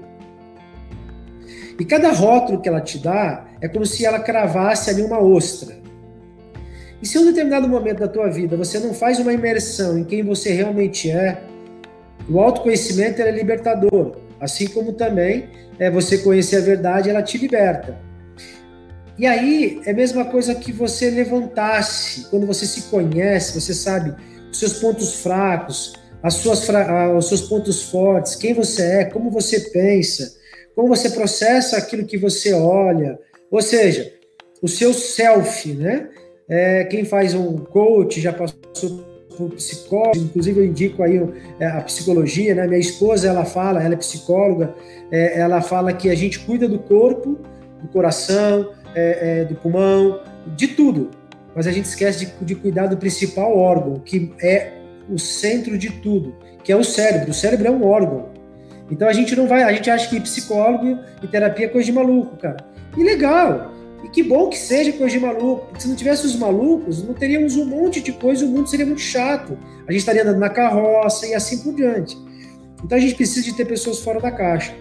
[1.80, 5.79] E cada rótulo que ela te dá é como se ela cravasse ali uma ostra.
[7.02, 10.04] E se em um determinado momento da tua vida você não faz uma imersão em
[10.04, 11.42] quem você realmente é,
[12.30, 17.98] o autoconhecimento é libertador, assim como também é você conhecer a verdade, ela te liberta.
[19.18, 24.16] E aí é a mesma coisa que você levantasse, quando você se conhece, você sabe
[24.52, 27.16] os seus pontos fracos, as suas fra...
[27.16, 30.36] os seus pontos fortes, quem você é, como você pensa,
[30.76, 33.20] como você processa aquilo que você olha,
[33.52, 34.14] ou seja,
[34.62, 36.10] o seu self, né?
[36.50, 38.60] É, quem faz um coach já passou
[39.38, 41.22] por psicólogo, inclusive eu indico aí
[41.60, 42.68] é, a psicologia, né?
[42.68, 44.74] Minha esposa, ela fala, ela é psicóloga,
[45.12, 47.38] é, ela fala que a gente cuida do corpo,
[47.82, 50.20] do coração, é, é, do pulmão,
[50.58, 51.12] de tudo,
[51.56, 54.74] mas a gente esquece de, de cuidar do principal órgão, que é
[55.10, 57.32] o centro de tudo, que é o cérebro.
[57.32, 58.30] O cérebro é um órgão.
[58.92, 61.92] Então a gente não vai, a gente acha que psicólogo e terapia é coisa de
[61.92, 62.58] maluco, cara.
[62.98, 63.72] E legal,
[64.04, 67.14] E que bom que seja coisa de maluco, porque se não tivesse os malucos, não
[67.14, 69.58] teríamos um monte de coisa, o mundo seria muito chato.
[69.88, 72.18] A gente estaria andando na carroça e assim por diante.
[72.84, 74.74] Então a gente precisa de ter pessoas fora da caixa.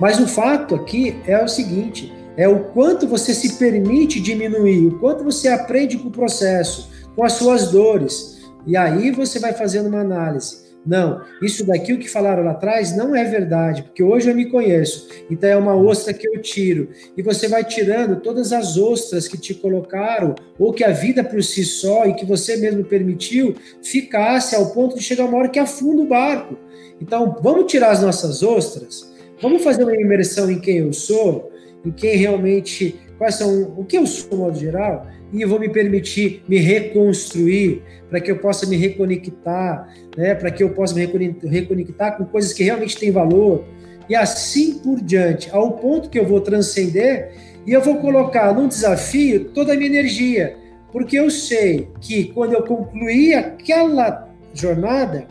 [0.00, 4.98] Mas o fato aqui é o seguinte: é o quanto você se permite diminuir, o
[4.98, 8.42] quanto você aprende com o processo, com as suas dores.
[8.66, 10.61] E aí você vai fazendo uma análise.
[10.84, 14.50] Não, isso daqui o que falaram lá atrás não é verdade, porque hoje eu me
[14.50, 15.08] conheço.
[15.30, 16.88] Então é uma ostra que eu tiro.
[17.16, 21.42] E você vai tirando todas as ostras que te colocaram, ou que a vida por
[21.42, 25.58] si só e que você mesmo permitiu, ficasse ao ponto de chegar uma hora que
[25.58, 26.58] afunda o barco.
[27.00, 31.52] Então vamos tirar as nossas ostras, vamos fazer uma imersão em quem eu sou,
[31.84, 35.58] em quem realmente, quais são, o que eu sou, no modo geral, e eu vou
[35.58, 40.94] me permitir me reconstruir, para que eu possa me reconectar, né, para que eu possa
[40.94, 41.06] me
[41.48, 43.64] reconectar com coisas que realmente têm valor,
[44.08, 47.32] e assim por diante, ao ponto que eu vou transcender
[47.66, 50.56] e eu vou colocar num desafio toda a minha energia,
[50.90, 55.26] porque eu sei que quando eu concluir aquela jornada,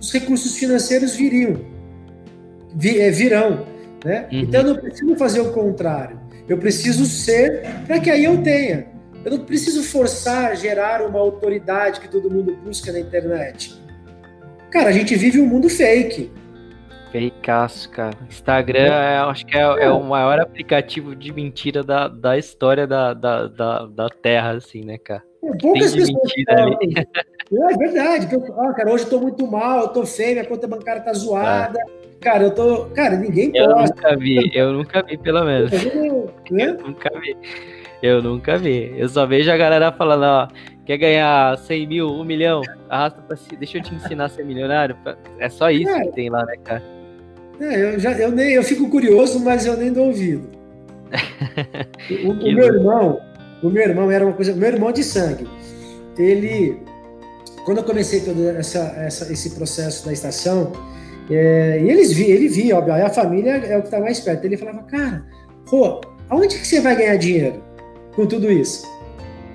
[0.00, 1.60] os recursos financeiros viriam,
[2.82, 3.64] eh, virão,
[4.04, 4.26] né?
[4.32, 4.40] Uhum.
[4.40, 8.95] Então eu não preciso fazer o contrário, eu preciso ser para que aí eu tenha.
[9.26, 13.74] Eu não preciso forçar, gerar uma autoridade que todo mundo busca na internet.
[14.70, 16.30] Cara, a gente vive um mundo fake.
[17.12, 18.16] Fakeaço, cara.
[18.28, 23.14] Instagram, é, acho que é, é, o maior aplicativo de mentira da, da história da,
[23.14, 25.24] da, da, da Terra, assim, né, cara?
[25.42, 26.78] É, poucas pessoas falam.
[27.48, 28.28] É verdade.
[28.58, 31.78] Ah, cara, hoje eu tô muito mal, eu tô feio, minha conta bancária tá zoada.
[31.78, 32.16] É.
[32.20, 32.86] Cara, eu tô.
[32.86, 35.70] Cara, ninguém eu Eu nunca vi, eu nunca vi, pelo menos.
[35.94, 37.36] Eu, eu nunca vi.
[38.02, 38.94] Eu nunca vi.
[38.96, 40.48] Eu só vejo a galera falando, ó,
[40.84, 44.44] quer ganhar 100 mil, 1 milhão, arrasta pra si, deixa eu te ensinar a ser
[44.44, 44.96] milionário.
[45.38, 46.04] É só isso é.
[46.04, 46.82] que tem lá, né, cara?
[47.60, 50.48] É, eu, já, eu, nem, eu fico curioso, mas eu nem dou ouvido.
[52.24, 53.20] o, o meu irmão,
[53.62, 55.48] o meu irmão era uma coisa, meu irmão de sangue,
[56.18, 56.78] ele,
[57.64, 60.72] quando eu comecei todo essa, essa, esse processo da estação,
[61.30, 64.44] é, e eles vi, ele via, óbvio, a família é o que tá mais perto.
[64.44, 65.24] Ele falava, cara,
[65.68, 67.62] pô, aonde que você vai ganhar dinheiro?
[68.16, 68.84] Com tudo isso?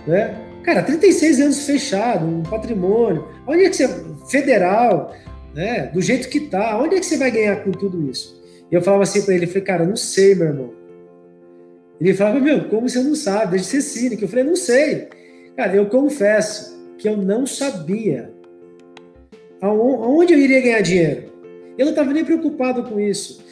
[0.07, 0.33] Né?
[0.63, 3.27] Cara, 36 anos fechado, um patrimônio.
[3.47, 4.11] Onde é que você.
[4.29, 5.13] Federal,
[5.53, 5.87] né?
[5.87, 8.39] Do jeito que tá, onde é que você vai ganhar com tudo isso?
[8.71, 10.73] E eu falava assim para ele, falei, cara, não sei, meu irmão.
[11.99, 13.51] Ele falava, meu, como você não sabe?
[13.51, 14.23] Deixa de ser cínico.
[14.23, 15.09] Eu falei, não sei.
[15.57, 18.31] Cara, eu confesso que eu não sabia
[19.59, 21.31] aonde eu iria ganhar dinheiro.
[21.77, 23.43] Eu não estava nem preocupado com isso.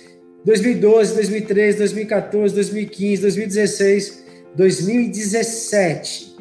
[0.45, 4.18] 2012, 2013, 2014, 2015, 2016,
[4.55, 6.35] 2017,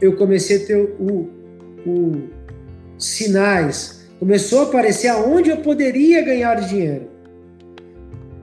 [0.00, 1.30] eu comecei a ter o,
[1.86, 2.28] o
[2.98, 7.10] sinais, começou a aparecer aonde eu poderia ganhar dinheiro.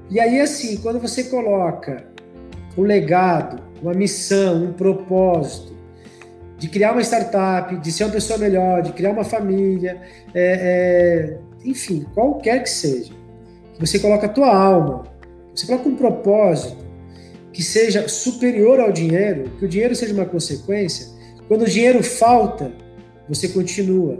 [0.10, 2.06] E aí, assim, quando você coloca
[2.78, 5.74] um legado, uma missão, um propósito,
[6.58, 10.02] de criar uma startup, de ser uma pessoa melhor, de criar uma família,
[10.34, 13.12] é, é, enfim, qualquer que seja,
[13.80, 15.04] você coloca a tua alma,
[15.54, 16.83] você coloca um propósito,
[17.54, 21.08] que seja superior ao dinheiro, que o dinheiro seja uma consequência,
[21.48, 22.72] quando o dinheiro falta,
[23.30, 24.20] você continua.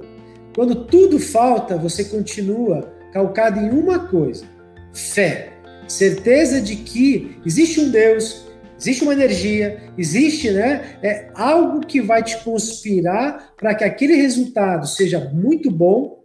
[0.56, 4.46] Quando tudo falta, você continua calcado em uma coisa:
[4.94, 5.50] fé.
[5.88, 8.46] Certeza de que existe um Deus,
[8.80, 14.88] existe uma energia, existe né, é algo que vai te conspirar para que aquele resultado
[14.88, 16.24] seja muito bom,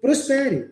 [0.00, 0.70] prospere.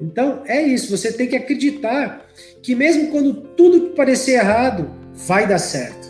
[0.00, 2.26] Então é isso, você tem que acreditar
[2.62, 4.90] que mesmo quando tudo parecer errado,
[5.26, 6.08] vai dar certo.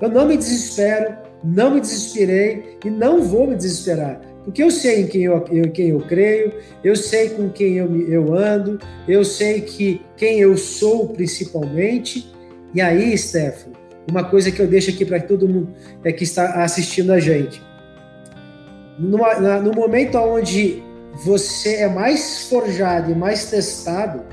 [0.00, 5.02] Eu não me desespero, não me desesperei e não vou me desesperar, porque eu sei
[5.02, 5.40] em quem eu,
[5.72, 6.52] quem eu creio,
[6.82, 12.30] eu sei com quem eu, eu ando, eu sei que quem eu sou principalmente.
[12.74, 13.76] E aí, Stefano,
[14.10, 15.72] uma coisa que eu deixo aqui para todo mundo
[16.02, 17.62] é que está assistindo a gente.
[18.98, 20.82] Numa, no momento onde
[21.14, 24.24] você é mais forjado e mais testado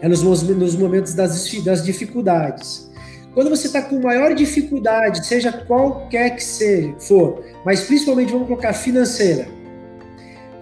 [0.00, 2.90] é nos, nos momentos das, das dificuldades.
[3.34, 8.72] Quando você está com maior dificuldade, seja qualquer que seja, for, mas principalmente vamos colocar
[8.72, 9.46] financeira,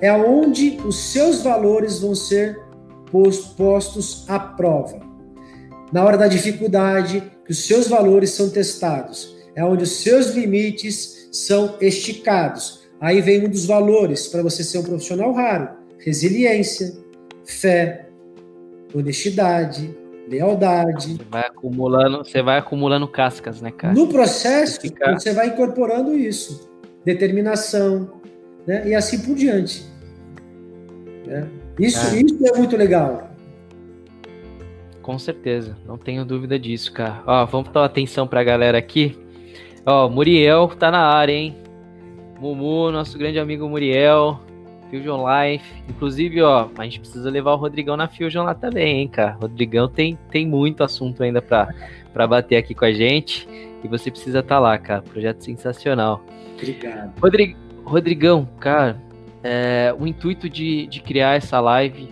[0.01, 2.61] é onde os seus valores vão ser
[3.57, 5.01] postos à prova.
[5.93, 11.29] Na hora da dificuldade, que os seus valores são testados, é onde os seus limites
[11.31, 16.91] são esticados Aí vem um dos valores para você ser um profissional raro: resiliência,
[17.45, 18.07] fé,
[18.95, 19.95] honestidade,
[20.27, 21.19] lealdade.
[21.19, 23.93] Você vai acumulando, você vai acumulando cascas, né, cara?
[23.93, 25.19] No processo, fica...
[25.19, 26.71] você vai incorporando isso,
[27.05, 28.11] determinação,
[28.67, 28.89] né?
[28.89, 29.85] E assim por diante.
[31.27, 31.47] Né?
[31.79, 32.23] Isso, é.
[32.23, 33.31] isso é muito legal.
[35.03, 37.23] Com certeza, não tenho dúvida disso, cara.
[37.27, 39.15] Ó, vamos dar atenção pra galera aqui.
[39.85, 41.64] Ó, Muriel tá na área, hein?
[42.41, 44.41] Mumu, nosso grande amigo Muriel,
[44.91, 45.65] Fusion Life.
[45.89, 49.33] Inclusive, ó, a gente precisa levar o Rodrigão na Fusion lá também, hein, cara.
[49.33, 51.73] Rodrigão tem, tem muito assunto ainda pra,
[52.13, 53.49] pra bater aqui com a gente.
[53.83, 55.03] E você precisa estar tá lá, cara.
[55.03, 56.25] Projeto sensacional.
[56.55, 57.13] Obrigado.
[57.21, 57.57] Rodrig...
[57.85, 58.97] Rodrigão, cara,
[59.43, 62.09] é, o intuito de, de criar essa live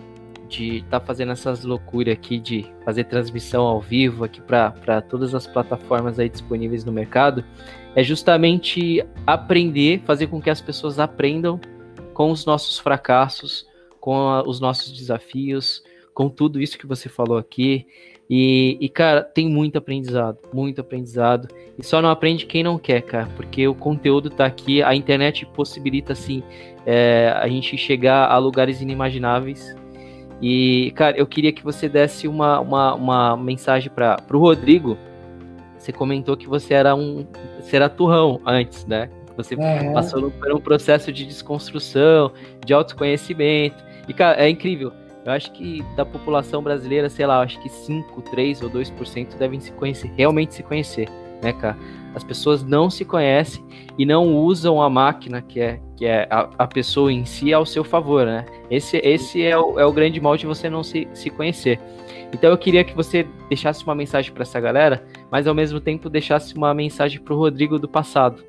[0.47, 5.33] de estar tá fazendo essas loucuras aqui de fazer transmissão ao vivo aqui para todas
[5.33, 7.43] as plataformas aí disponíveis no mercado
[7.95, 11.59] é justamente aprender, fazer com que as pessoas aprendam
[12.13, 13.67] com os nossos fracassos,
[13.99, 15.83] com a, os nossos desafios,
[16.13, 17.85] com tudo isso que você falou aqui.
[18.29, 21.47] E, e, cara, tem muito aprendizado, muito aprendizado.
[21.77, 25.45] E só não aprende quem não quer, cara, porque o conteúdo tá aqui, a internet
[25.47, 26.41] possibilita, assim,
[26.85, 29.75] é, a gente chegar a lugares inimagináveis
[30.45, 34.97] e, cara, eu queria que você desse uma, uma, uma mensagem para o Rodrigo.
[35.83, 37.27] Você comentou que você era um.
[37.59, 39.09] Você era turrão antes, né?
[39.35, 39.91] Você uhum.
[39.93, 42.31] passou por um processo de desconstrução,
[42.65, 43.83] de autoconhecimento.
[44.07, 44.93] E, cara, é incrível.
[45.25, 49.59] Eu acho que da população brasileira, sei lá, acho que 5, 3 ou 2% devem
[49.59, 51.09] se conhecer, realmente se conhecer,
[51.41, 51.77] né, cara?
[52.15, 53.61] As pessoas não se conhecem
[53.97, 57.65] e não usam a máquina, que é, que é a, a pessoa em si, ao
[57.65, 58.45] seu favor, né?
[58.69, 61.77] Esse, esse é, o, é o grande mal de você não se, se conhecer.
[62.33, 66.09] Então eu queria que você deixasse uma mensagem para essa galera, mas ao mesmo tempo
[66.09, 68.43] deixasse uma mensagem para o Rodrigo do passado.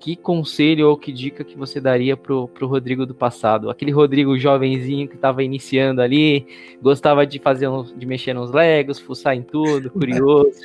[0.00, 3.70] Que conselho ou que dica que você daria pro, pro Rodrigo do passado?
[3.70, 6.46] Aquele Rodrigo jovenzinho que estava iniciando ali,
[6.82, 10.60] gostava de fazer uns, de mexer nos Legos, fuçar em tudo, curioso.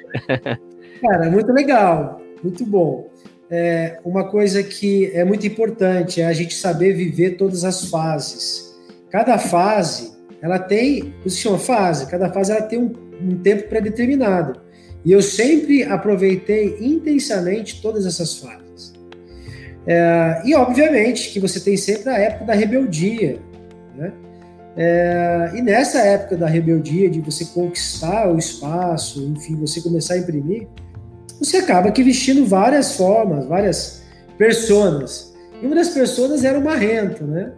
[1.01, 3.09] Cara, é muito legal, muito bom.
[3.49, 8.77] É, uma coisa que é muito importante é a gente saber viver todas as fases.
[9.09, 14.59] Cada fase, ela tem, se chama fase, cada fase ela tem um, um tempo pré-determinado.
[15.03, 18.93] E eu sempre aproveitei intensamente todas essas fases.
[19.87, 23.39] É, e obviamente que você tem sempre a época da rebeldia,
[23.95, 24.13] né?
[24.77, 30.17] É, e nessa época da rebeldia, de você conquistar o espaço, enfim, você começar a
[30.19, 30.67] imprimir,
[31.39, 34.03] você acaba que vestindo várias formas, várias
[34.37, 35.33] personas.
[35.61, 37.51] E uma das personas era o marrento, né?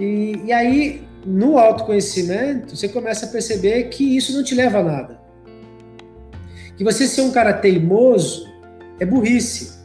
[0.00, 4.82] E, e aí, no autoconhecimento, você começa a perceber que isso não te leva a
[4.82, 5.20] nada.
[6.76, 8.46] Que você ser um cara teimoso
[9.00, 9.76] é burrice.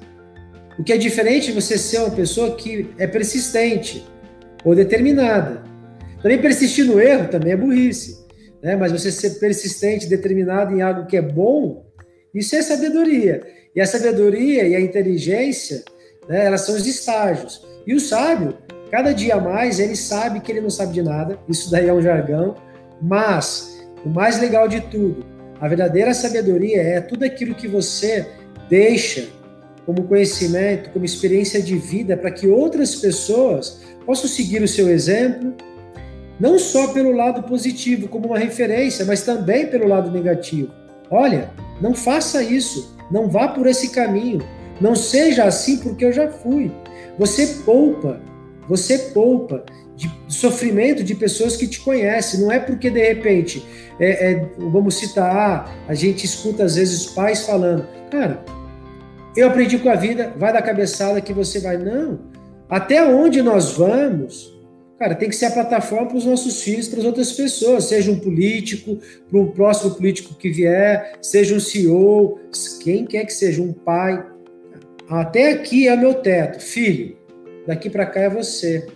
[0.77, 4.05] O que é diferente de você ser uma pessoa que é persistente
[4.63, 5.63] ou determinada.
[6.21, 8.21] Também persistir no erro também é burrice.
[8.61, 8.75] Né?
[8.75, 11.85] Mas você ser persistente, determinado em algo que é bom,
[12.33, 13.41] isso é sabedoria.
[13.75, 15.83] E a sabedoria e a inteligência,
[16.29, 17.65] né, elas são os estágios.
[17.87, 18.57] E o sábio,
[18.91, 22.01] cada dia mais, ele sabe que ele não sabe de nada, isso daí é um
[22.01, 22.55] jargão,
[23.01, 25.25] mas o mais legal de tudo,
[25.61, 28.27] a verdadeira sabedoria é tudo aquilo que você
[28.69, 29.29] deixa
[29.85, 35.53] como conhecimento, como experiência de vida, para que outras pessoas possam seguir o seu exemplo,
[36.39, 40.71] não só pelo lado positivo, como uma referência, mas também pelo lado negativo.
[41.09, 44.41] Olha, não faça isso, não vá por esse caminho,
[44.79, 46.71] não seja assim porque eu já fui.
[47.17, 48.19] Você poupa,
[48.67, 49.63] você poupa
[49.95, 52.41] de sofrimento de pessoas que te conhecem.
[52.41, 53.65] Não é porque de repente,
[53.99, 58.43] é, é, vamos citar, ah, a gente escuta às vezes pais falando, cara,
[59.35, 61.77] eu aprendi com a vida, vai da cabeçada que você vai.
[61.77, 62.19] Não.
[62.69, 64.51] Até onde nós vamos,
[65.01, 68.11] Cara, tem que ser a plataforma para os nossos filhos, para as outras pessoas, seja
[68.11, 72.39] um político, para um próximo político que vier, seja um CEO,
[72.83, 74.23] quem quer que seja, um pai.
[75.09, 77.17] Até aqui é meu teto, filho,
[77.67, 78.87] daqui para cá é você.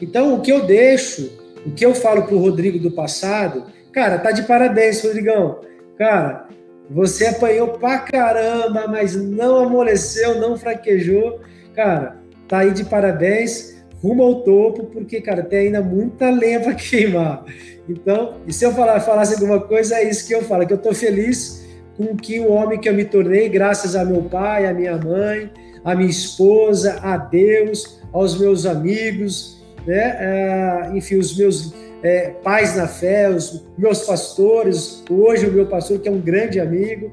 [0.00, 1.30] Então, o que eu deixo,
[1.66, 5.60] o que eu falo para o Rodrigo do passado, cara, tá de parabéns, Rodrigão.
[5.96, 6.48] Cara,
[6.90, 11.40] você apanhou pra caramba, mas não amoleceu, não fraquejou.
[11.74, 12.16] Cara,
[12.46, 17.44] tá aí de parabéns rumo ao topo, porque, cara, tem ainda muita lenha para queimar.
[17.88, 20.76] Então, e se eu falar, falasse alguma coisa, é isso que eu falo, que eu
[20.76, 21.66] estou feliz
[21.96, 25.50] com que o homem que eu me tornei, graças a meu pai, a minha mãe,
[25.88, 30.16] a minha esposa, a Deus, aos meus amigos, né?
[30.20, 31.72] É, enfim, os meus
[32.02, 36.60] é, pais na fé, os meus pastores, hoje o meu pastor, que é um grande
[36.60, 37.10] amigo,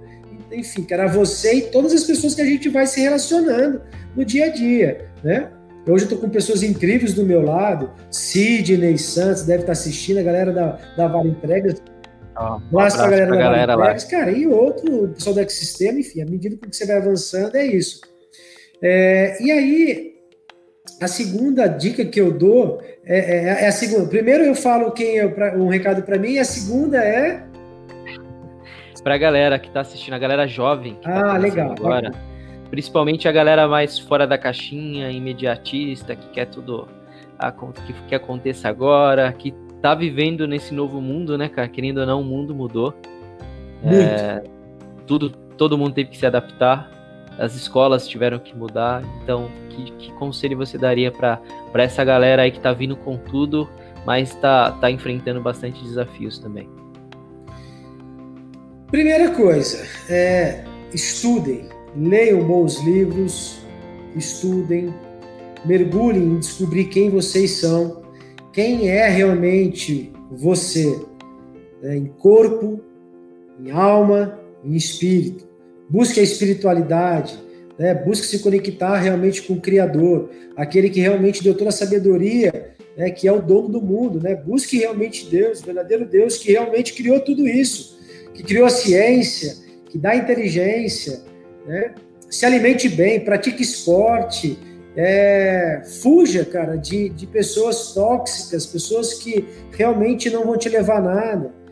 [0.51, 3.81] enfim, cara, você e todas as pessoas que a gente vai se relacionando
[4.13, 5.49] no dia a dia, né?
[5.87, 7.91] Hoje eu estou com pessoas incríveis do meu lado.
[8.09, 11.81] Sidney Santos deve estar assistindo, a galera da, da Vale Entregas.
[12.37, 14.03] Oh, um abraço para a galera da galera Vale Entregas.
[14.05, 17.65] Cara, e outro, o pessoal do ecossistema, enfim, à medida que você vai avançando, é
[17.65, 18.01] isso.
[18.81, 20.15] É, e aí,
[21.01, 24.07] a segunda dica que eu dou é, é, é a segunda.
[24.07, 27.43] Primeiro eu falo quem é pra, um recado para mim, e a segunda é.
[29.03, 31.71] para a galera que está assistindo, a galera jovem que tá ah, legal.
[31.71, 32.11] agora,
[32.69, 36.87] principalmente a galera mais fora da caixinha, imediatista, que quer tudo
[37.37, 41.67] a, que, que aconteça agora, que tá vivendo nesse novo mundo, né, cara?
[41.67, 42.93] Querendo ou não, o mundo mudou.
[43.83, 44.41] É,
[45.05, 46.89] tudo, todo mundo teve que se adaptar.
[47.37, 49.03] As escolas tiveram que mudar.
[49.21, 51.41] Então, que, que conselho você daria para
[51.75, 53.69] essa galera aí que tá vindo com tudo,
[54.05, 56.69] mas tá, tá enfrentando bastante desafios também?
[58.87, 60.63] Primeira coisa, é,
[60.93, 63.59] estudem, leiam bons livros,
[64.15, 64.93] estudem,
[65.65, 68.03] mergulhem em descobrir quem vocês são,
[68.53, 71.03] quem é realmente você,
[71.81, 72.79] né, em corpo,
[73.59, 75.45] em alma, em espírito.
[75.89, 77.37] Busque a espiritualidade,
[77.77, 82.73] né, busque se conectar realmente com o Criador, aquele que realmente deu toda a sabedoria,
[82.97, 84.21] né, que é o dono do mundo.
[84.21, 84.35] Né?
[84.35, 87.99] Busque realmente Deus, o verdadeiro Deus que realmente criou tudo isso,
[88.33, 89.55] que criou a ciência,
[89.89, 91.21] que dá inteligência.
[91.67, 91.93] Né?
[92.29, 94.57] Se alimente bem, pratique esporte,
[94.95, 101.01] é, fuja, cara, de, de pessoas tóxicas, pessoas que realmente não vão te levar a
[101.01, 101.64] nada.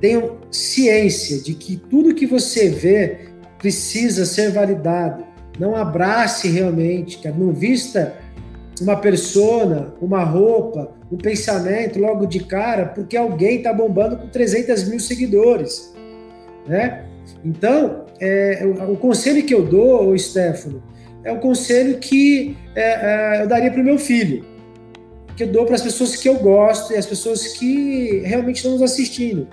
[0.00, 3.28] Tenham ciência de que tudo que você vê
[3.58, 5.24] precisa ser validado.
[5.58, 7.20] Não abrace realmente.
[7.28, 8.16] Não vista
[8.80, 14.88] uma persona, uma roupa, um pensamento logo de cara, porque alguém está bombando com 300
[14.88, 15.92] mil seguidores,
[16.66, 17.04] né?
[17.44, 20.82] Então, é, o, o conselho que eu dou, Stefano,
[21.22, 24.44] é o conselho que é, é, eu daria para o meu filho,
[25.36, 28.72] que eu dou para as pessoas que eu gosto e as pessoas que realmente estão
[28.72, 29.48] nos assistindo.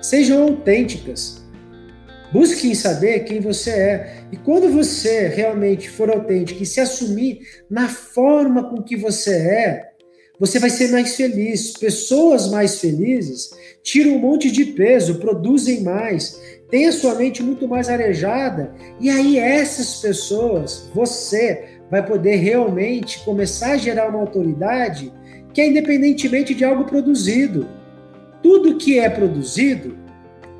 [0.00, 1.42] Sejam autênticas.
[2.32, 4.24] Busquem saber quem você é.
[4.30, 9.90] E quando você realmente for autêntico e se assumir na forma com que você é,
[10.38, 11.72] você vai ser mais feliz.
[11.72, 13.50] Pessoas mais felizes
[13.82, 16.40] tiram um monte de peso, produzem mais,
[16.70, 23.18] tem a sua mente muito mais arejada, e aí essas pessoas, você, vai poder realmente
[23.24, 25.12] começar a gerar uma autoridade
[25.52, 27.68] que é independentemente de algo produzido.
[28.42, 29.98] Tudo que é produzido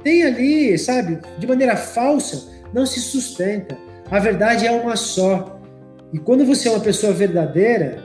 [0.03, 3.77] tem ali, sabe, de maneira falsa, não se sustenta.
[4.11, 5.61] A verdade é uma só.
[6.13, 8.03] E quando você é uma pessoa verdadeira,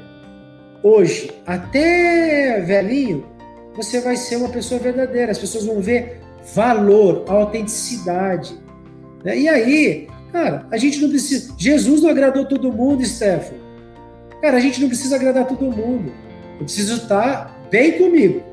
[0.83, 3.25] hoje, até velhinho,
[3.75, 5.31] você vai ser uma pessoa verdadeira.
[5.31, 6.21] As pessoas vão ver
[6.53, 8.55] valor, autenticidade.
[9.23, 9.39] Né?
[9.39, 11.53] E aí, cara, a gente não precisa.
[11.57, 13.59] Jesus não agradou todo mundo, Stefano.
[14.41, 16.11] Cara, a gente não precisa agradar todo mundo.
[16.59, 18.43] Eu preciso estar bem comigo,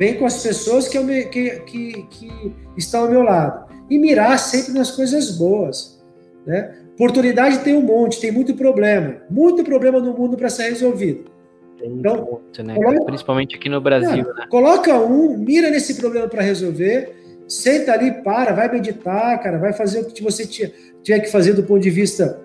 [0.00, 3.70] bem com as pessoas que, eu me, que, que, que estão ao meu lado.
[3.90, 6.02] E mirar sempre nas coisas boas.
[6.46, 6.74] Né?
[6.94, 9.18] Oportunidade tem um monte, tem muito problema.
[9.28, 11.30] Muito problema no mundo para ser resolvido.
[11.78, 12.74] Tem então, muito, né?
[12.74, 14.24] Coloca, Principalmente aqui no Brasil.
[14.24, 14.46] né?
[14.48, 17.20] Coloca um, mira nesse problema para resolver
[17.50, 21.64] Senta ali, para, vai meditar, cara, vai fazer o que você tiver que fazer do
[21.64, 22.40] ponto de vista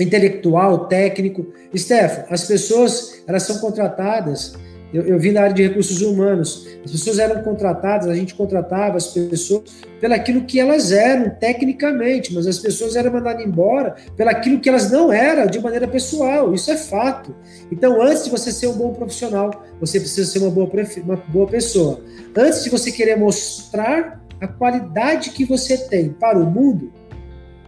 [0.00, 1.52] intelectual, técnico.
[1.76, 4.56] Stefan, as pessoas, elas são contratadas,
[4.92, 8.96] eu, eu vi na área de recursos humanos, as pessoas eram contratadas, a gente contratava
[8.96, 9.62] as pessoas
[10.00, 15.12] pelaquilo que elas eram tecnicamente, mas as pessoas eram mandadas embora pelaquilo que elas não
[15.12, 17.34] eram de maneira pessoal, isso é fato.
[17.70, 20.68] Então, antes de você ser um bom profissional, você precisa ser uma boa,
[21.04, 22.00] uma boa pessoa.
[22.36, 26.92] Antes de você querer mostrar a qualidade que você tem para o mundo,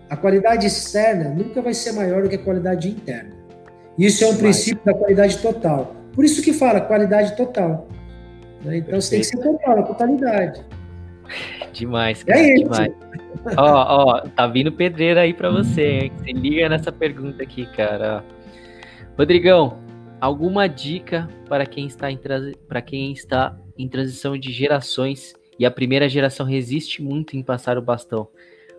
[0.09, 3.31] a qualidade externa nunca vai ser maior do que a qualidade interna.
[3.99, 6.02] Isso é um princípio da qualidade total.
[6.15, 7.89] Por isso que fala qualidade total.
[8.65, 8.79] Né?
[8.79, 9.03] Então Perfeito.
[9.03, 10.65] você tem que ser total, a totalidade.
[11.73, 12.93] Demais, é cara, é demais.
[13.57, 16.13] ó, ó, tá vindo pedreira aí para você, hein?
[16.23, 18.25] Se liga nessa pergunta aqui, cara.
[19.17, 19.79] Rodrigão,
[20.21, 22.19] alguma dica para quem está em,
[22.69, 27.79] para quem está em transição de gerações e a primeira geração resiste muito em passar
[27.79, 28.29] o bastão.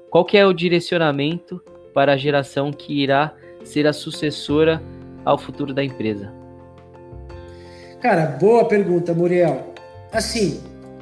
[0.09, 1.61] Qual que é o direcionamento
[1.93, 4.81] para a geração que irá ser a sucessora
[5.25, 6.42] ao futuro da empresa?
[8.03, 9.73] Cara, boa pergunta, Muriel.
[10.11, 10.59] Assim,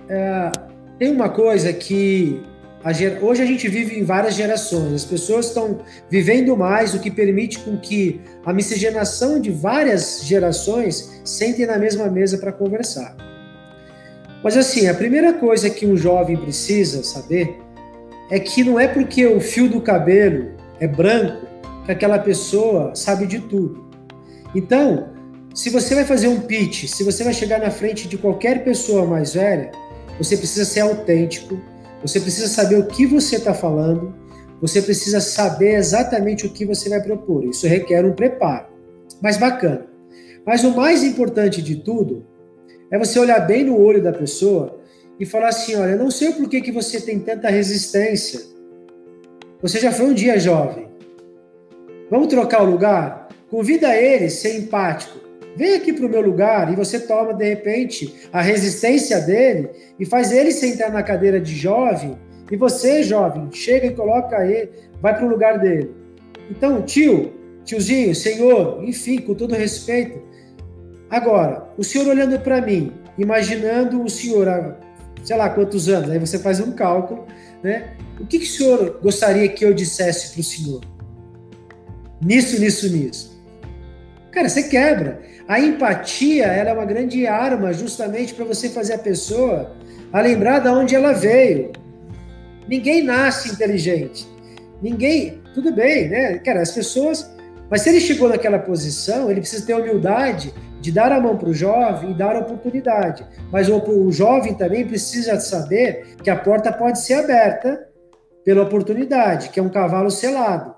[0.07, 0.51] é,
[0.99, 2.43] tem uma coisa que
[2.83, 2.91] a,
[3.25, 4.93] hoje a gente vive em várias gerações.
[4.93, 5.79] As pessoas estão
[6.11, 12.05] vivendo mais, o que permite com que a miscigenação de várias gerações sentem na mesma
[12.05, 13.17] mesa para conversar.
[14.43, 17.57] Mas assim, a primeira coisa que um jovem precisa saber
[18.29, 21.47] é que não é porque o fio do cabelo é branco
[21.83, 23.89] que aquela pessoa sabe de tudo.
[24.53, 25.09] Então,
[25.53, 29.05] se você vai fazer um pitch, se você vai chegar na frente de qualquer pessoa
[29.05, 29.71] mais velha,
[30.17, 31.59] você precisa ser autêntico,
[32.01, 34.15] você precisa saber o que você está falando,
[34.61, 37.43] você precisa saber exatamente o que você vai propor.
[37.43, 38.67] Isso requer um preparo.
[39.21, 39.87] Mas bacana.
[40.45, 42.25] Mas o mais importante de tudo
[42.89, 44.79] é você olhar bem no olho da pessoa
[45.19, 48.41] e falar assim: olha, eu não sei por que, que você tem tanta resistência.
[49.61, 50.87] Você já foi um dia jovem.
[52.09, 53.29] Vamos trocar o lugar?
[53.49, 55.20] Convida ele, ser empático.
[55.55, 60.05] Vem aqui para o meu lugar e você toma, de repente, a resistência dele e
[60.05, 62.17] faz ele sentar na cadeira de jovem.
[62.49, 64.69] E você, jovem, chega e coloca ele,
[65.01, 65.91] vai para o lugar dele.
[66.49, 67.33] Então, tio,
[67.63, 70.21] tiozinho, senhor, enfim, com todo respeito.
[71.09, 74.77] Agora, o senhor olhando para mim, imaginando o senhor há,
[75.23, 77.25] sei lá quantos anos, aí você faz um cálculo,
[77.61, 77.95] né?
[78.19, 80.81] O que, que o senhor gostaria que eu dissesse para o senhor?
[82.23, 83.41] Nisso, nisso, nisso.
[84.31, 85.21] Cara, você quebra.
[85.47, 89.71] A empatia é uma grande arma justamente para você fazer a pessoa
[90.13, 91.71] a lembrar de onde ela veio.
[92.67, 94.27] Ninguém nasce inteligente.
[94.81, 95.41] Ninguém.
[95.53, 96.37] Tudo bem, né?
[96.39, 97.29] Cara, as pessoas.
[97.69, 101.49] Mas se ele chegou naquela posição, ele precisa ter humildade de dar a mão para
[101.49, 103.25] o jovem e dar a oportunidade.
[103.51, 107.87] Mas o, o jovem também precisa saber que a porta pode ser aberta
[108.43, 110.73] pela oportunidade, que é um cavalo selado.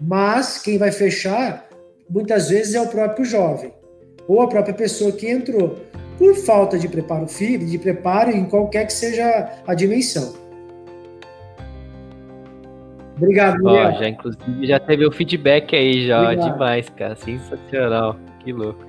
[0.00, 1.68] Mas quem vai fechar,
[2.08, 3.77] muitas vezes, é o próprio jovem
[4.28, 5.78] ou a própria pessoa que entrou,
[6.18, 10.34] por falta de preparo físico, de preparo em qualquer que seja a dimensão.
[13.16, 16.52] Obrigado, Ó, já inclusive já teve o feedback aí já, Obrigado.
[16.52, 18.84] demais, cara, sensacional, que louco.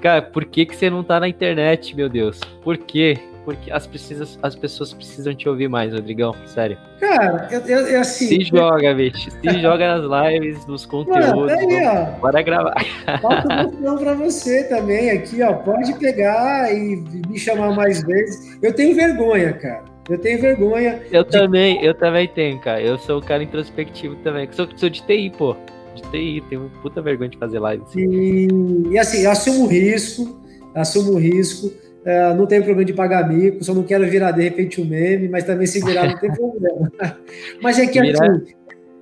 [0.00, 2.40] Cara, por que, que você não tá na internet, meu Deus?
[2.62, 3.18] Por quê?
[3.44, 6.78] Porque as, precisas, as pessoas precisam te ouvir mais, Rodrigão, sério.
[6.98, 8.26] Cara, eu, eu, eu assim.
[8.26, 9.30] Se joga, bicho.
[9.30, 11.28] Se joga nas lives, nos conteúdos.
[11.28, 12.74] Mano, aí, ó, bora gravar.
[13.20, 15.52] Falta um pra você também aqui, ó.
[15.52, 16.96] Pode pegar e
[17.28, 18.58] me chamar mais vezes.
[18.62, 19.84] Eu tenho vergonha, cara.
[20.08, 21.00] Eu tenho vergonha.
[21.10, 21.30] Eu de...
[21.30, 22.80] também, eu também tenho, cara.
[22.80, 24.48] Eu sou um cara introspectivo também.
[24.52, 25.54] Sou, sou de TI, pô
[25.94, 27.82] de TI, tenho puta vergonha de fazer live.
[27.84, 28.00] Assim.
[28.00, 28.48] E,
[28.90, 30.40] e assim, assumo o risco,
[30.74, 31.72] assumo risco.
[32.04, 35.26] Uh, não tenho problema de pagar mico, só não quero virar de repente um meme,
[35.26, 36.92] mas também se virar não tem problema.
[37.62, 38.44] mas é que assim,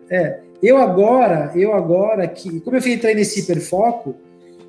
[0.08, 4.14] é, eu agora, eu agora que, como eu entrei nesse hiperfoco,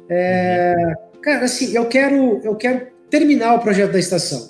[0.10, 1.22] é, uhum.
[1.22, 4.48] cara, assim, eu quero, eu quero terminar o projeto da estação.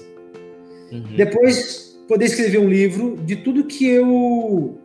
[0.90, 1.16] Uhum.
[1.18, 4.78] Depois poder escrever um livro de tudo que eu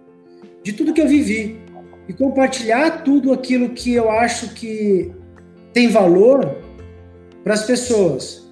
[0.63, 1.59] de tudo que eu vivi,
[2.09, 5.13] e compartilhar tudo aquilo que eu acho que
[5.73, 6.57] tem valor
[7.45, 8.48] para as pessoas.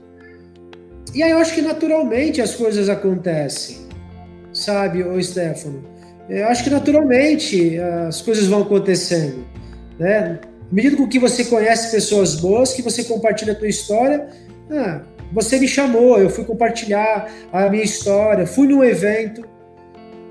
[1.17, 3.87] E aí eu acho que naturalmente as coisas acontecem,
[4.53, 5.83] sabe, ô Stefano?
[6.29, 9.47] Eu acho que naturalmente as coisas vão acontecendo,
[9.99, 10.39] né?
[10.71, 14.29] À medida que você conhece pessoas boas, que você compartilha a tua história,
[14.71, 15.01] ah,
[15.33, 19.43] você me chamou, eu fui compartilhar a minha história, fui num evento,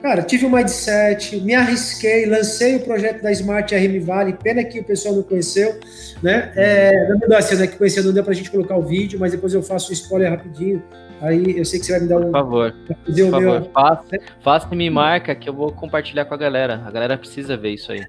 [0.06, 4.80] Cara, tive um mindset, me arrisquei, lancei o projeto da Smart RM Vale, pena que
[4.80, 5.80] o pessoal não conheceu,
[6.22, 6.52] né?
[6.56, 7.66] É, não deu assim, né?
[7.66, 10.30] Que conhecia, não deu pra gente colocar o vídeo, mas depois eu faço o spoiler
[10.30, 10.84] rapidinho.
[11.20, 12.26] Aí eu sei que você vai me dar um.
[12.26, 12.76] Por favor.
[12.86, 13.72] Por favor, meu...
[13.74, 16.84] faça, faça e me marca que eu vou compartilhar com a galera.
[16.86, 18.06] A galera precisa ver isso aí.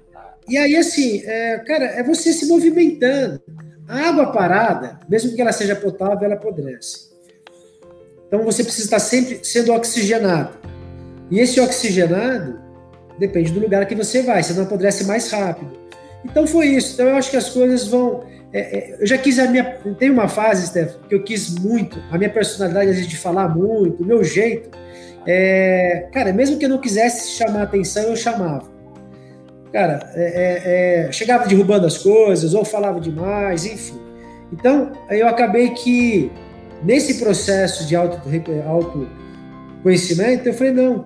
[0.47, 3.41] E aí, assim, é, cara, é você se movimentando.
[3.87, 7.07] A água parada, mesmo que ela seja potável, ela apodrece.
[8.27, 10.76] Então você precisa estar sempre sendo oxigenado.
[11.29, 12.59] E esse oxigenado
[13.19, 15.71] depende do lugar que você vai, você não apodrece mais rápido.
[16.23, 16.93] Então foi isso.
[16.93, 18.23] Então eu acho que as coisas vão.
[18.53, 19.63] É, é, eu já quis a minha.
[19.99, 23.49] Tem uma fase, Steph, que eu quis muito, a minha personalidade, às vezes, de falar
[23.49, 24.69] muito, o meu jeito.
[25.25, 28.63] É, cara, mesmo que eu não quisesse chamar atenção, eu chamava.
[29.73, 33.99] Cara, é, é, é chegava derrubando as coisas, ou falava demais, enfim.
[34.51, 36.31] Então, eu acabei que,
[36.81, 38.21] nesse processo de auto,
[38.65, 39.07] auto
[40.45, 41.05] eu falei, não,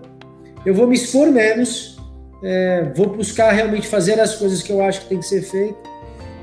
[0.65, 1.97] eu vou me expor menos,
[2.43, 5.77] é, vou buscar realmente fazer as coisas que eu acho que tem que ser feito.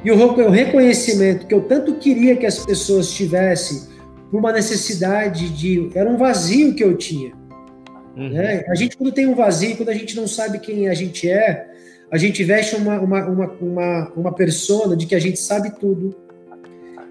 [0.04, 3.88] E o reconhecimento que eu tanto queria que as pessoas tivessem
[4.30, 5.90] por uma necessidade de.
[5.94, 7.32] Era um vazio que eu tinha.
[8.16, 8.30] Uhum.
[8.30, 8.64] Né?
[8.68, 11.66] A gente, quando tem um vazio, quando a gente não sabe quem a gente é,
[12.10, 16.14] a gente veste uma, uma, uma, uma, uma persona de que a gente sabe tudo.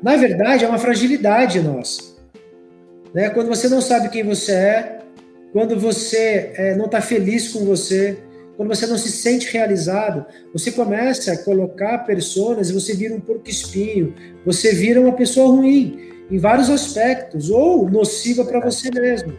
[0.01, 2.16] Na verdade, é uma fragilidade nossa.
[3.14, 3.30] Né?
[3.30, 4.99] Quando você não sabe quem você é,
[5.58, 8.20] quando você é, não está feliz com você,
[8.55, 13.20] quando você não se sente realizado, você começa a colocar personas e você vira um
[13.20, 14.14] porco espinho,
[14.45, 19.34] você vira uma pessoa ruim em vários aspectos, ou nociva para você mesmo.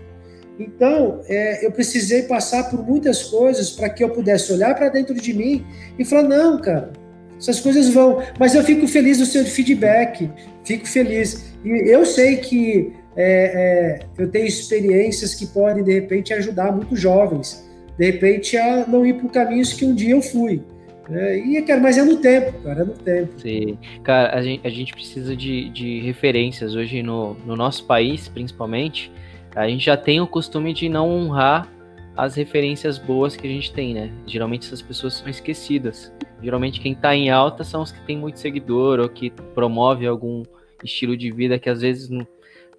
[0.59, 5.14] Então, é, eu precisei passar por muitas coisas para que eu pudesse olhar para dentro
[5.14, 5.64] de mim
[5.97, 6.93] e falar: não, cara,
[7.39, 8.21] essas coisas vão.
[8.41, 10.29] Mas eu fico feliz do seu feedback,
[10.64, 11.45] fico feliz.
[11.64, 17.01] E eu sei que é, é, eu tenho experiências que podem, de repente, ajudar muitos
[17.01, 20.62] jovens, de repente, a não ir por caminhos que um dia eu fui.
[21.11, 23.33] É, e, cara, mas é no tempo, cara, é no tempo.
[23.41, 23.77] Sim.
[24.05, 29.11] Cara, a gente, a gente precisa de, de referências hoje no, no nosso país, principalmente.
[29.57, 31.69] a gente já tem o costume de não honrar
[32.16, 34.12] as referências boas que a gente tem, né?
[34.27, 36.12] Geralmente essas pessoas são esquecidas.
[36.41, 40.45] Geralmente quem tá em alta são os que tem muito seguidor ou que promove algum
[40.85, 42.27] estilo de vida que às vezes não,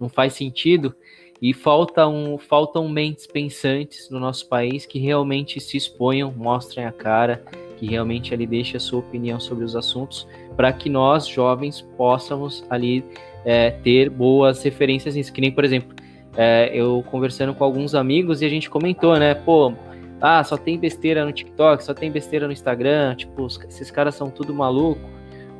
[0.00, 0.94] não faz sentido.
[1.42, 7.42] E faltam, faltam mentes pensantes no nosso país que realmente se exponham, mostrem a cara,
[7.78, 12.62] que realmente ali deixem a sua opinião sobre os assuntos, para que nós, jovens, possamos
[12.68, 13.02] ali
[13.44, 15.32] é, ter boas referências nisso.
[15.32, 15.96] Que nem, por exemplo,
[16.36, 19.34] é, eu conversando com alguns amigos e a gente comentou, né?
[19.34, 19.72] Pô,
[20.20, 24.30] ah, só tem besteira no TikTok, só tem besteira no Instagram, tipo, esses caras são
[24.30, 25.00] tudo maluco,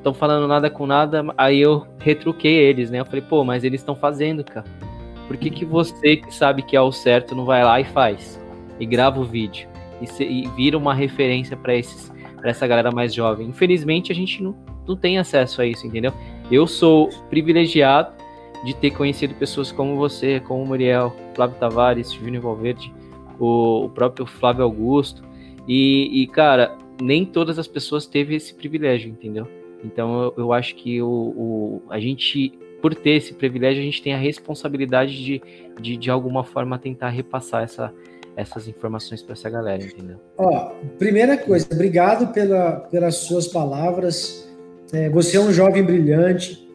[0.01, 1.25] estão falando nada com nada.
[1.37, 3.01] Aí eu retruquei eles, né?
[3.01, 4.67] Eu falei, pô, mas eles estão fazendo, cara.
[5.29, 8.41] Por que, que você que sabe que é o certo não vai lá e faz?
[8.81, 9.69] E grava o vídeo
[10.01, 13.49] e, se, e vira uma referência para esses para essa galera mais jovem.
[13.49, 14.57] Infelizmente a gente não,
[14.89, 16.13] não tem acesso a isso, entendeu?
[16.51, 18.15] Eu sou privilegiado
[18.65, 22.93] de ter conhecido pessoas como você, como o Muriel, Flávio Tavares, Júnior Valverde,
[23.39, 25.23] o, o, próprio Flávio Augusto.
[25.69, 29.47] E, e, cara, nem todas as pessoas teve esse privilégio, entendeu?
[29.85, 34.03] Então eu, eu acho que o, o, a gente, por ter esse privilégio, a gente
[34.03, 35.43] tem a responsabilidade de,
[35.81, 37.93] de, de alguma forma, tentar repassar essa,
[38.37, 40.19] essas informações para essa galera, entendeu?
[40.37, 44.49] Ó, primeira coisa, obrigado pela, pelas suas palavras.
[44.93, 46.69] É, você é um jovem brilhante.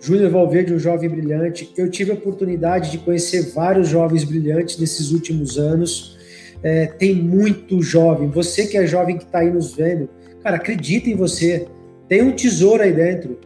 [0.00, 1.70] Júnior Valverde, um jovem brilhante.
[1.76, 6.18] Eu tive a oportunidade de conhecer vários jovens brilhantes nesses últimos anos.
[6.62, 8.28] É, tem muito jovem.
[8.30, 10.08] Você que é jovem que está aí nos vendo,
[10.42, 11.68] cara, acredita em você.
[12.10, 13.38] Tem um tesouro aí dentro.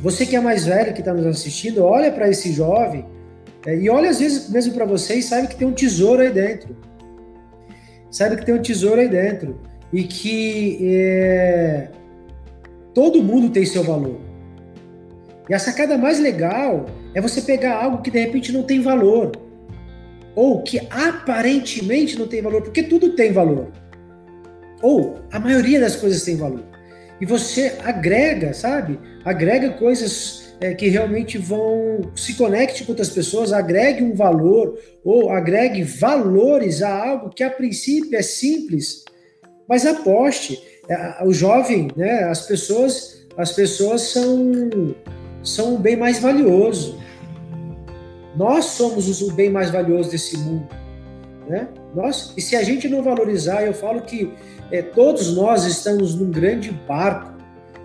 [0.00, 3.04] Você que é mais velho, que está nos assistindo, olha para esse jovem
[3.66, 6.30] é, e olha às vezes mesmo para você e sabe que tem um tesouro aí
[6.30, 6.74] dentro.
[8.10, 9.60] Sabe que tem um tesouro aí dentro
[9.92, 11.88] e que é,
[12.94, 14.18] todo mundo tem seu valor.
[15.46, 19.32] E a sacada mais legal é você pegar algo que de repente não tem valor,
[20.34, 23.68] ou que aparentemente não tem valor, porque tudo tem valor.
[24.80, 26.67] Ou a maioria das coisas tem valor.
[27.20, 28.98] E você agrega, sabe?
[29.24, 35.30] Agrega coisas é, que realmente vão se conecte com outras pessoas, agregue um valor ou
[35.30, 39.04] agregue valores a algo que a princípio é simples,
[39.68, 40.62] mas aposte.
[40.88, 42.24] É, o jovem, né?
[42.24, 44.94] As pessoas, as pessoas são
[45.42, 46.98] são o bem mais valioso.
[48.36, 50.68] Nós somos o bem mais valioso desse mundo.
[51.48, 51.68] Né?
[51.94, 54.32] Nós, e se a gente não valorizar, eu falo que
[54.70, 57.32] é, todos nós estamos num grande barco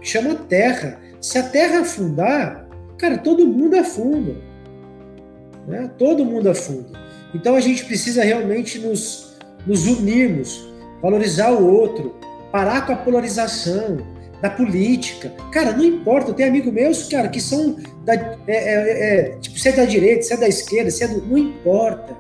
[0.02, 1.00] que chama Terra.
[1.22, 2.68] Se a Terra afundar,
[2.98, 4.36] cara, todo mundo afunda.
[5.68, 5.90] Né?
[5.98, 7.00] Todo mundo afunda.
[7.34, 10.70] Então a gente precisa realmente nos, nos unirmos,
[11.02, 12.16] valorizar o outro,
[12.52, 14.14] parar com a polarização,
[14.44, 15.32] da política.
[15.54, 19.70] Cara, não importa, tenho amigos meus, cara, que são da, é, é, é, tipo, se
[19.70, 22.14] é da direita, se é da esquerda, se é do, não importa.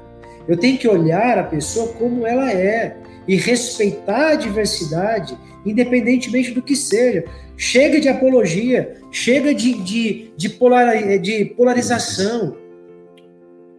[0.47, 2.95] Eu tenho que olhar a pessoa como ela é
[3.27, 7.25] e respeitar a diversidade, independentemente do que seja.
[7.55, 12.57] Chega de apologia, chega de, de, de, polar, de polarização.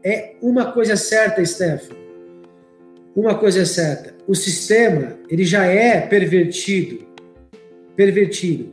[0.02, 1.98] É uma coisa certa, Stefano.
[3.16, 4.14] Uma coisa é certa.
[4.26, 7.04] O sistema, ele já é pervertido
[7.96, 8.72] pervertido.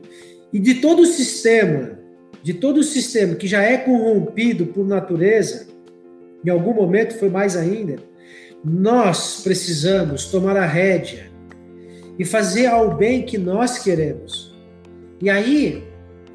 [0.51, 1.99] E de todo o sistema,
[2.43, 5.67] de todo o sistema que já é corrompido por natureza,
[6.43, 7.97] em algum momento foi mais ainda,
[8.63, 11.31] nós precisamos tomar a rédea
[12.17, 14.55] e fazer ao bem que nós queremos.
[15.21, 15.83] E aí,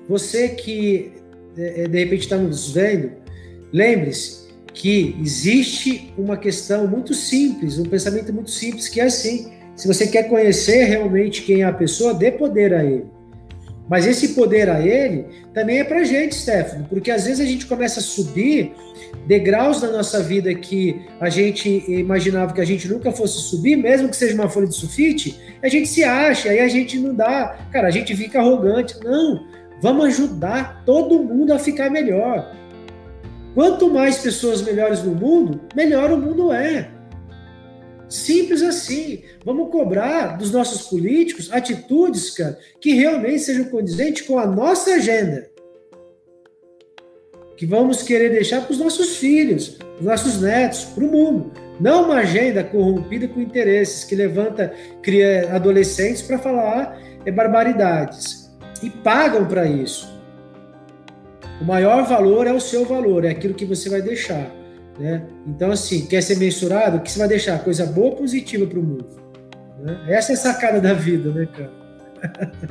[0.09, 1.12] você que
[1.57, 3.12] é, é, de repente está nos vendo,
[3.72, 9.87] lembre-se que existe uma questão muito simples, um pensamento muito simples, que é assim: se
[9.87, 13.07] você quer conhecer realmente quem é a pessoa, dê poder a ele.
[13.89, 17.66] Mas esse poder a ele também é para gente, Stefano, porque às vezes a gente
[17.66, 18.72] começa a subir
[19.27, 24.09] degraus da nossa vida que a gente imaginava que a gente nunca fosse subir, mesmo
[24.09, 27.59] que seja uma folha de sulfite, a gente se acha, aí a gente não dá,
[27.73, 28.97] cara, a gente fica arrogante.
[29.03, 29.47] Não,
[29.81, 32.55] vamos ajudar todo mundo a ficar melhor.
[33.55, 36.91] Quanto mais pessoas melhores no mundo, melhor o mundo é.
[38.09, 39.23] Simples assim.
[39.45, 45.49] Vamos cobrar dos nossos políticos atitudes, cara, que realmente sejam condizentes com a nossa agenda.
[47.57, 51.53] Que vamos querer deixar para os nossos filhos, os nossos netos, para o mundo.
[51.81, 58.51] Não uma agenda corrompida com interesses que levanta cria adolescentes para falar é, barbaridades.
[58.83, 60.15] E pagam para isso.
[61.61, 64.51] O maior valor é o seu valor, é aquilo que você vai deixar.
[64.99, 65.23] Né?
[65.47, 66.99] Então, assim, quer ser mensurado?
[66.99, 67.59] O que você vai deixar?
[67.63, 69.07] Coisa boa positiva para o mundo?
[69.81, 70.05] Né?
[70.09, 71.73] Essa é a sacada da vida, né, cara?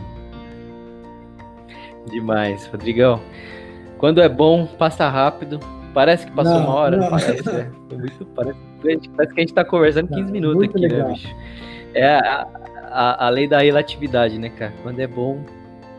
[2.11, 3.21] Demais, Rodrigão.
[3.97, 5.59] Quando é bom, passa rápido.
[5.93, 6.97] Parece que passou não, uma hora.
[6.97, 7.09] Não.
[7.09, 7.69] Parece, é.
[7.95, 11.07] muito, parece, parece, que a gente tá conversando 15 não, minutos aqui, né, legal.
[11.07, 11.35] né, bicho?
[11.93, 12.47] É a,
[12.91, 14.73] a, a lei da relatividade, né, cara?
[14.83, 15.39] Quando é bom,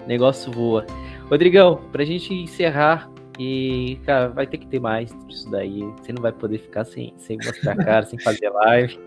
[0.07, 0.84] negócio voa.
[1.30, 5.80] Rodrigão, pra gente encerrar, e, cara, vai ter que ter mais disso daí.
[6.01, 8.99] Você não vai poder ficar sem, sem mostrar a cara, sem fazer live.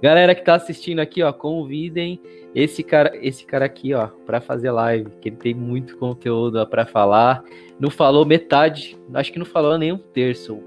[0.00, 2.20] Galera que tá assistindo aqui, ó, convidem
[2.54, 6.86] esse cara, esse cara aqui, ó, para fazer live, que ele tem muito conteúdo para
[6.86, 7.42] falar.
[7.78, 10.60] Não falou metade, acho que não falou nem um terço,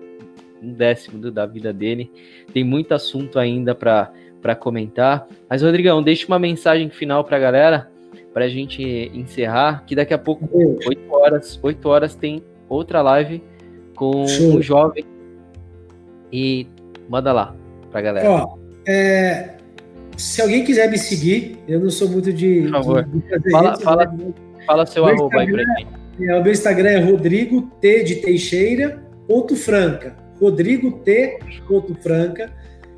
[0.61, 2.11] um décimo da vida dele.
[2.53, 4.11] Tem muito assunto ainda para
[4.45, 5.27] para comentar.
[5.49, 7.89] Mas Rodrigão, deixa uma mensagem final para a galera,
[8.31, 13.43] para a gente encerrar, que daqui a pouco, 8 horas, 8 horas tem outra live
[13.95, 15.05] com um jovem.
[16.31, 16.67] E
[17.07, 17.55] manda lá
[17.91, 18.29] pra galera.
[18.29, 18.57] Ó,
[18.87, 19.55] é,
[20.17, 22.63] se alguém quiser me seguir, eu não sou muito de.
[22.63, 23.03] Por favor.
[23.03, 24.33] De, fala, isso, fala, né?
[24.65, 25.87] fala seu meu arroba aí pra mim.
[26.21, 30.15] É, o meu Instagram é Rodrigo T de Teixeira, ponto Franca.
[30.39, 32.51] Rodrigo T, ponto Franca.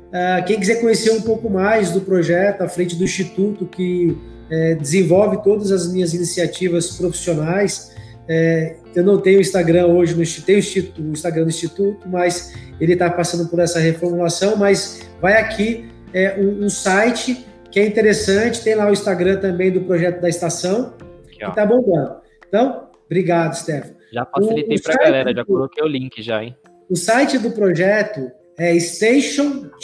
[0.08, 4.16] Uh, quem quiser conhecer um pouco mais do projeto à frente do Instituto, que
[4.50, 7.94] é, desenvolve todas as minhas iniciativas profissionais,
[8.28, 10.58] é, eu não tenho Instagram hoje, no, tenho
[10.98, 16.36] o Instagram do Instituto, mas ele está passando por essa reformulação, mas vai aqui é,
[16.38, 20.94] um, um, site que é interessante, tem lá o Instagram também do projeto da estação,
[21.30, 22.16] que está bombando.
[22.46, 23.96] Então, obrigado, Stefano.
[24.12, 26.56] Já facilitei para a galera, já coloquei o link já, hein?
[26.88, 29.78] O site do projeto é stationt.co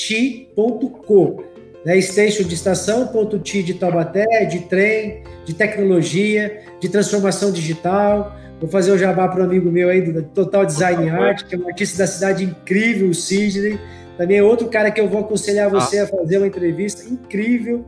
[1.85, 2.01] né?
[2.01, 8.37] Station de estação, ponto T de Taubaté, de trem, de tecnologia, de transformação digital.
[8.61, 11.59] Vou fazer o jabá para um amigo meu aí do Total Design Art, que é
[11.59, 13.79] um artista da cidade incrível, o Sidney.
[14.17, 16.05] Também é outro cara que eu vou aconselhar você ah.
[16.05, 17.85] a fazer uma entrevista incrível.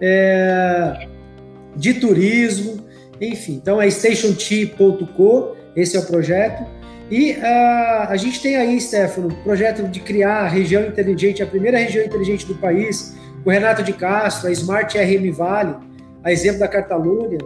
[0.00, 1.08] É,
[1.76, 2.84] de turismo,
[3.20, 3.54] enfim.
[3.54, 6.64] Então é stationt.co, esse é o projeto.
[7.10, 11.46] E uh, a gente tem aí, Stefano, o projeto de criar a região inteligente, a
[11.46, 13.14] primeira região inteligente do país,
[13.44, 15.76] o Renato de Castro, a Smart RM Vale,
[16.22, 17.38] a exemplo da Catalunha,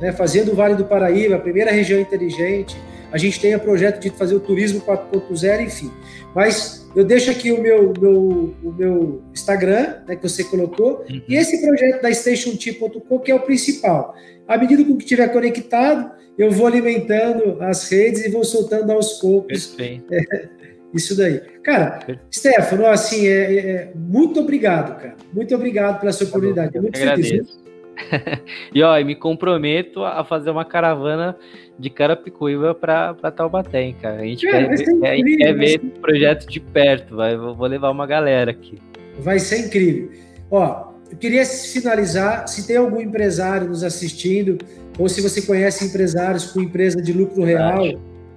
[0.00, 2.76] né, fazendo o Vale do Paraíba, a primeira região inteligente.
[3.10, 5.90] A gente tem o projeto de fazer o turismo 4.0, enfim.
[6.34, 11.22] Mas eu deixo aqui o meu, meu, o meu Instagram, né, que você colocou, uhum.
[11.28, 14.14] e esse projeto da StationT.com, que é o principal.
[14.46, 19.66] À medida que estiver conectado, eu vou alimentando as redes e vou soltando aos poucos.
[19.66, 20.12] Perfeito.
[20.12, 20.48] É,
[20.96, 21.40] isso daí.
[21.62, 22.00] Cara,
[22.32, 25.16] Stefano, assim, é, é, é, muito obrigado, cara.
[25.32, 26.74] Muito obrigado pela sua oportunidade.
[26.74, 27.66] Eu muito feliz.
[28.74, 31.36] e ó, me comprometo a fazer uma caravana
[31.78, 34.20] de Carapicuíba para Taubaté, hein, cara.
[34.20, 37.16] A gente quer, ver, incrível, a gente quer ver esse projeto de perto.
[37.16, 38.78] Vai, vou levar uma galera aqui.
[39.18, 40.10] Vai ser incrível.
[40.50, 44.58] Ó, eu queria finalizar, se tem algum empresário nos assistindo,
[44.98, 47.84] ou se você conhece empresários com empresa de lucro real,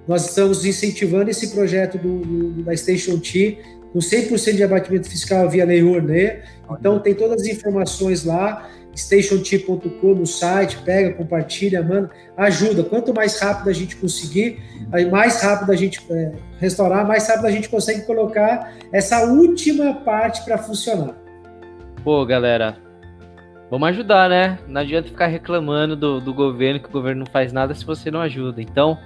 [0.06, 3.58] nós estamos incentivando esse projeto do, do da Station T
[3.92, 6.42] com 100% de abatimento fiscal via Lei Rouanet.
[6.78, 12.84] Então, tem todas as informações lá, stationt.com no site, pega, compartilha, manda, ajuda.
[12.84, 14.60] Quanto mais rápido a gente conseguir,
[15.10, 20.44] mais rápido a gente é, restaurar, mais rápido a gente consegue colocar essa última parte
[20.44, 21.14] para funcionar.
[22.04, 22.76] Pô, galera,
[23.70, 24.58] vamos ajudar, né?
[24.68, 28.10] Não adianta ficar reclamando do, do governo, que o governo não faz nada se você
[28.10, 28.62] não ajuda.
[28.62, 28.98] Então,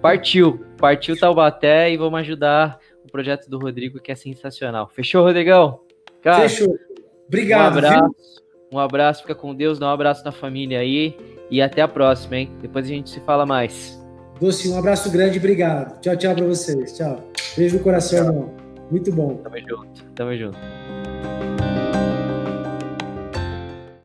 [0.00, 4.88] Partiu, partiu Taubaté e vamos ajudar o projeto do Rodrigo, que é sensacional.
[4.94, 5.80] Fechou, Rodrigão?
[6.22, 6.76] Cara, Fechou.
[7.26, 7.74] Obrigado.
[7.74, 8.42] Um abraço,
[8.72, 11.16] um abraço, fica com Deus, dá um abraço na família aí
[11.50, 12.50] e até a próxima, hein?
[12.60, 14.00] Depois a gente se fala mais.
[14.40, 16.00] Doce, um abraço grande, obrigado.
[16.00, 16.96] Tchau, tchau para vocês.
[16.96, 17.30] Tchau.
[17.56, 18.54] Beijo no coração, irmão.
[18.90, 19.36] Muito bom.
[19.36, 20.58] Tamo junto, tamo junto.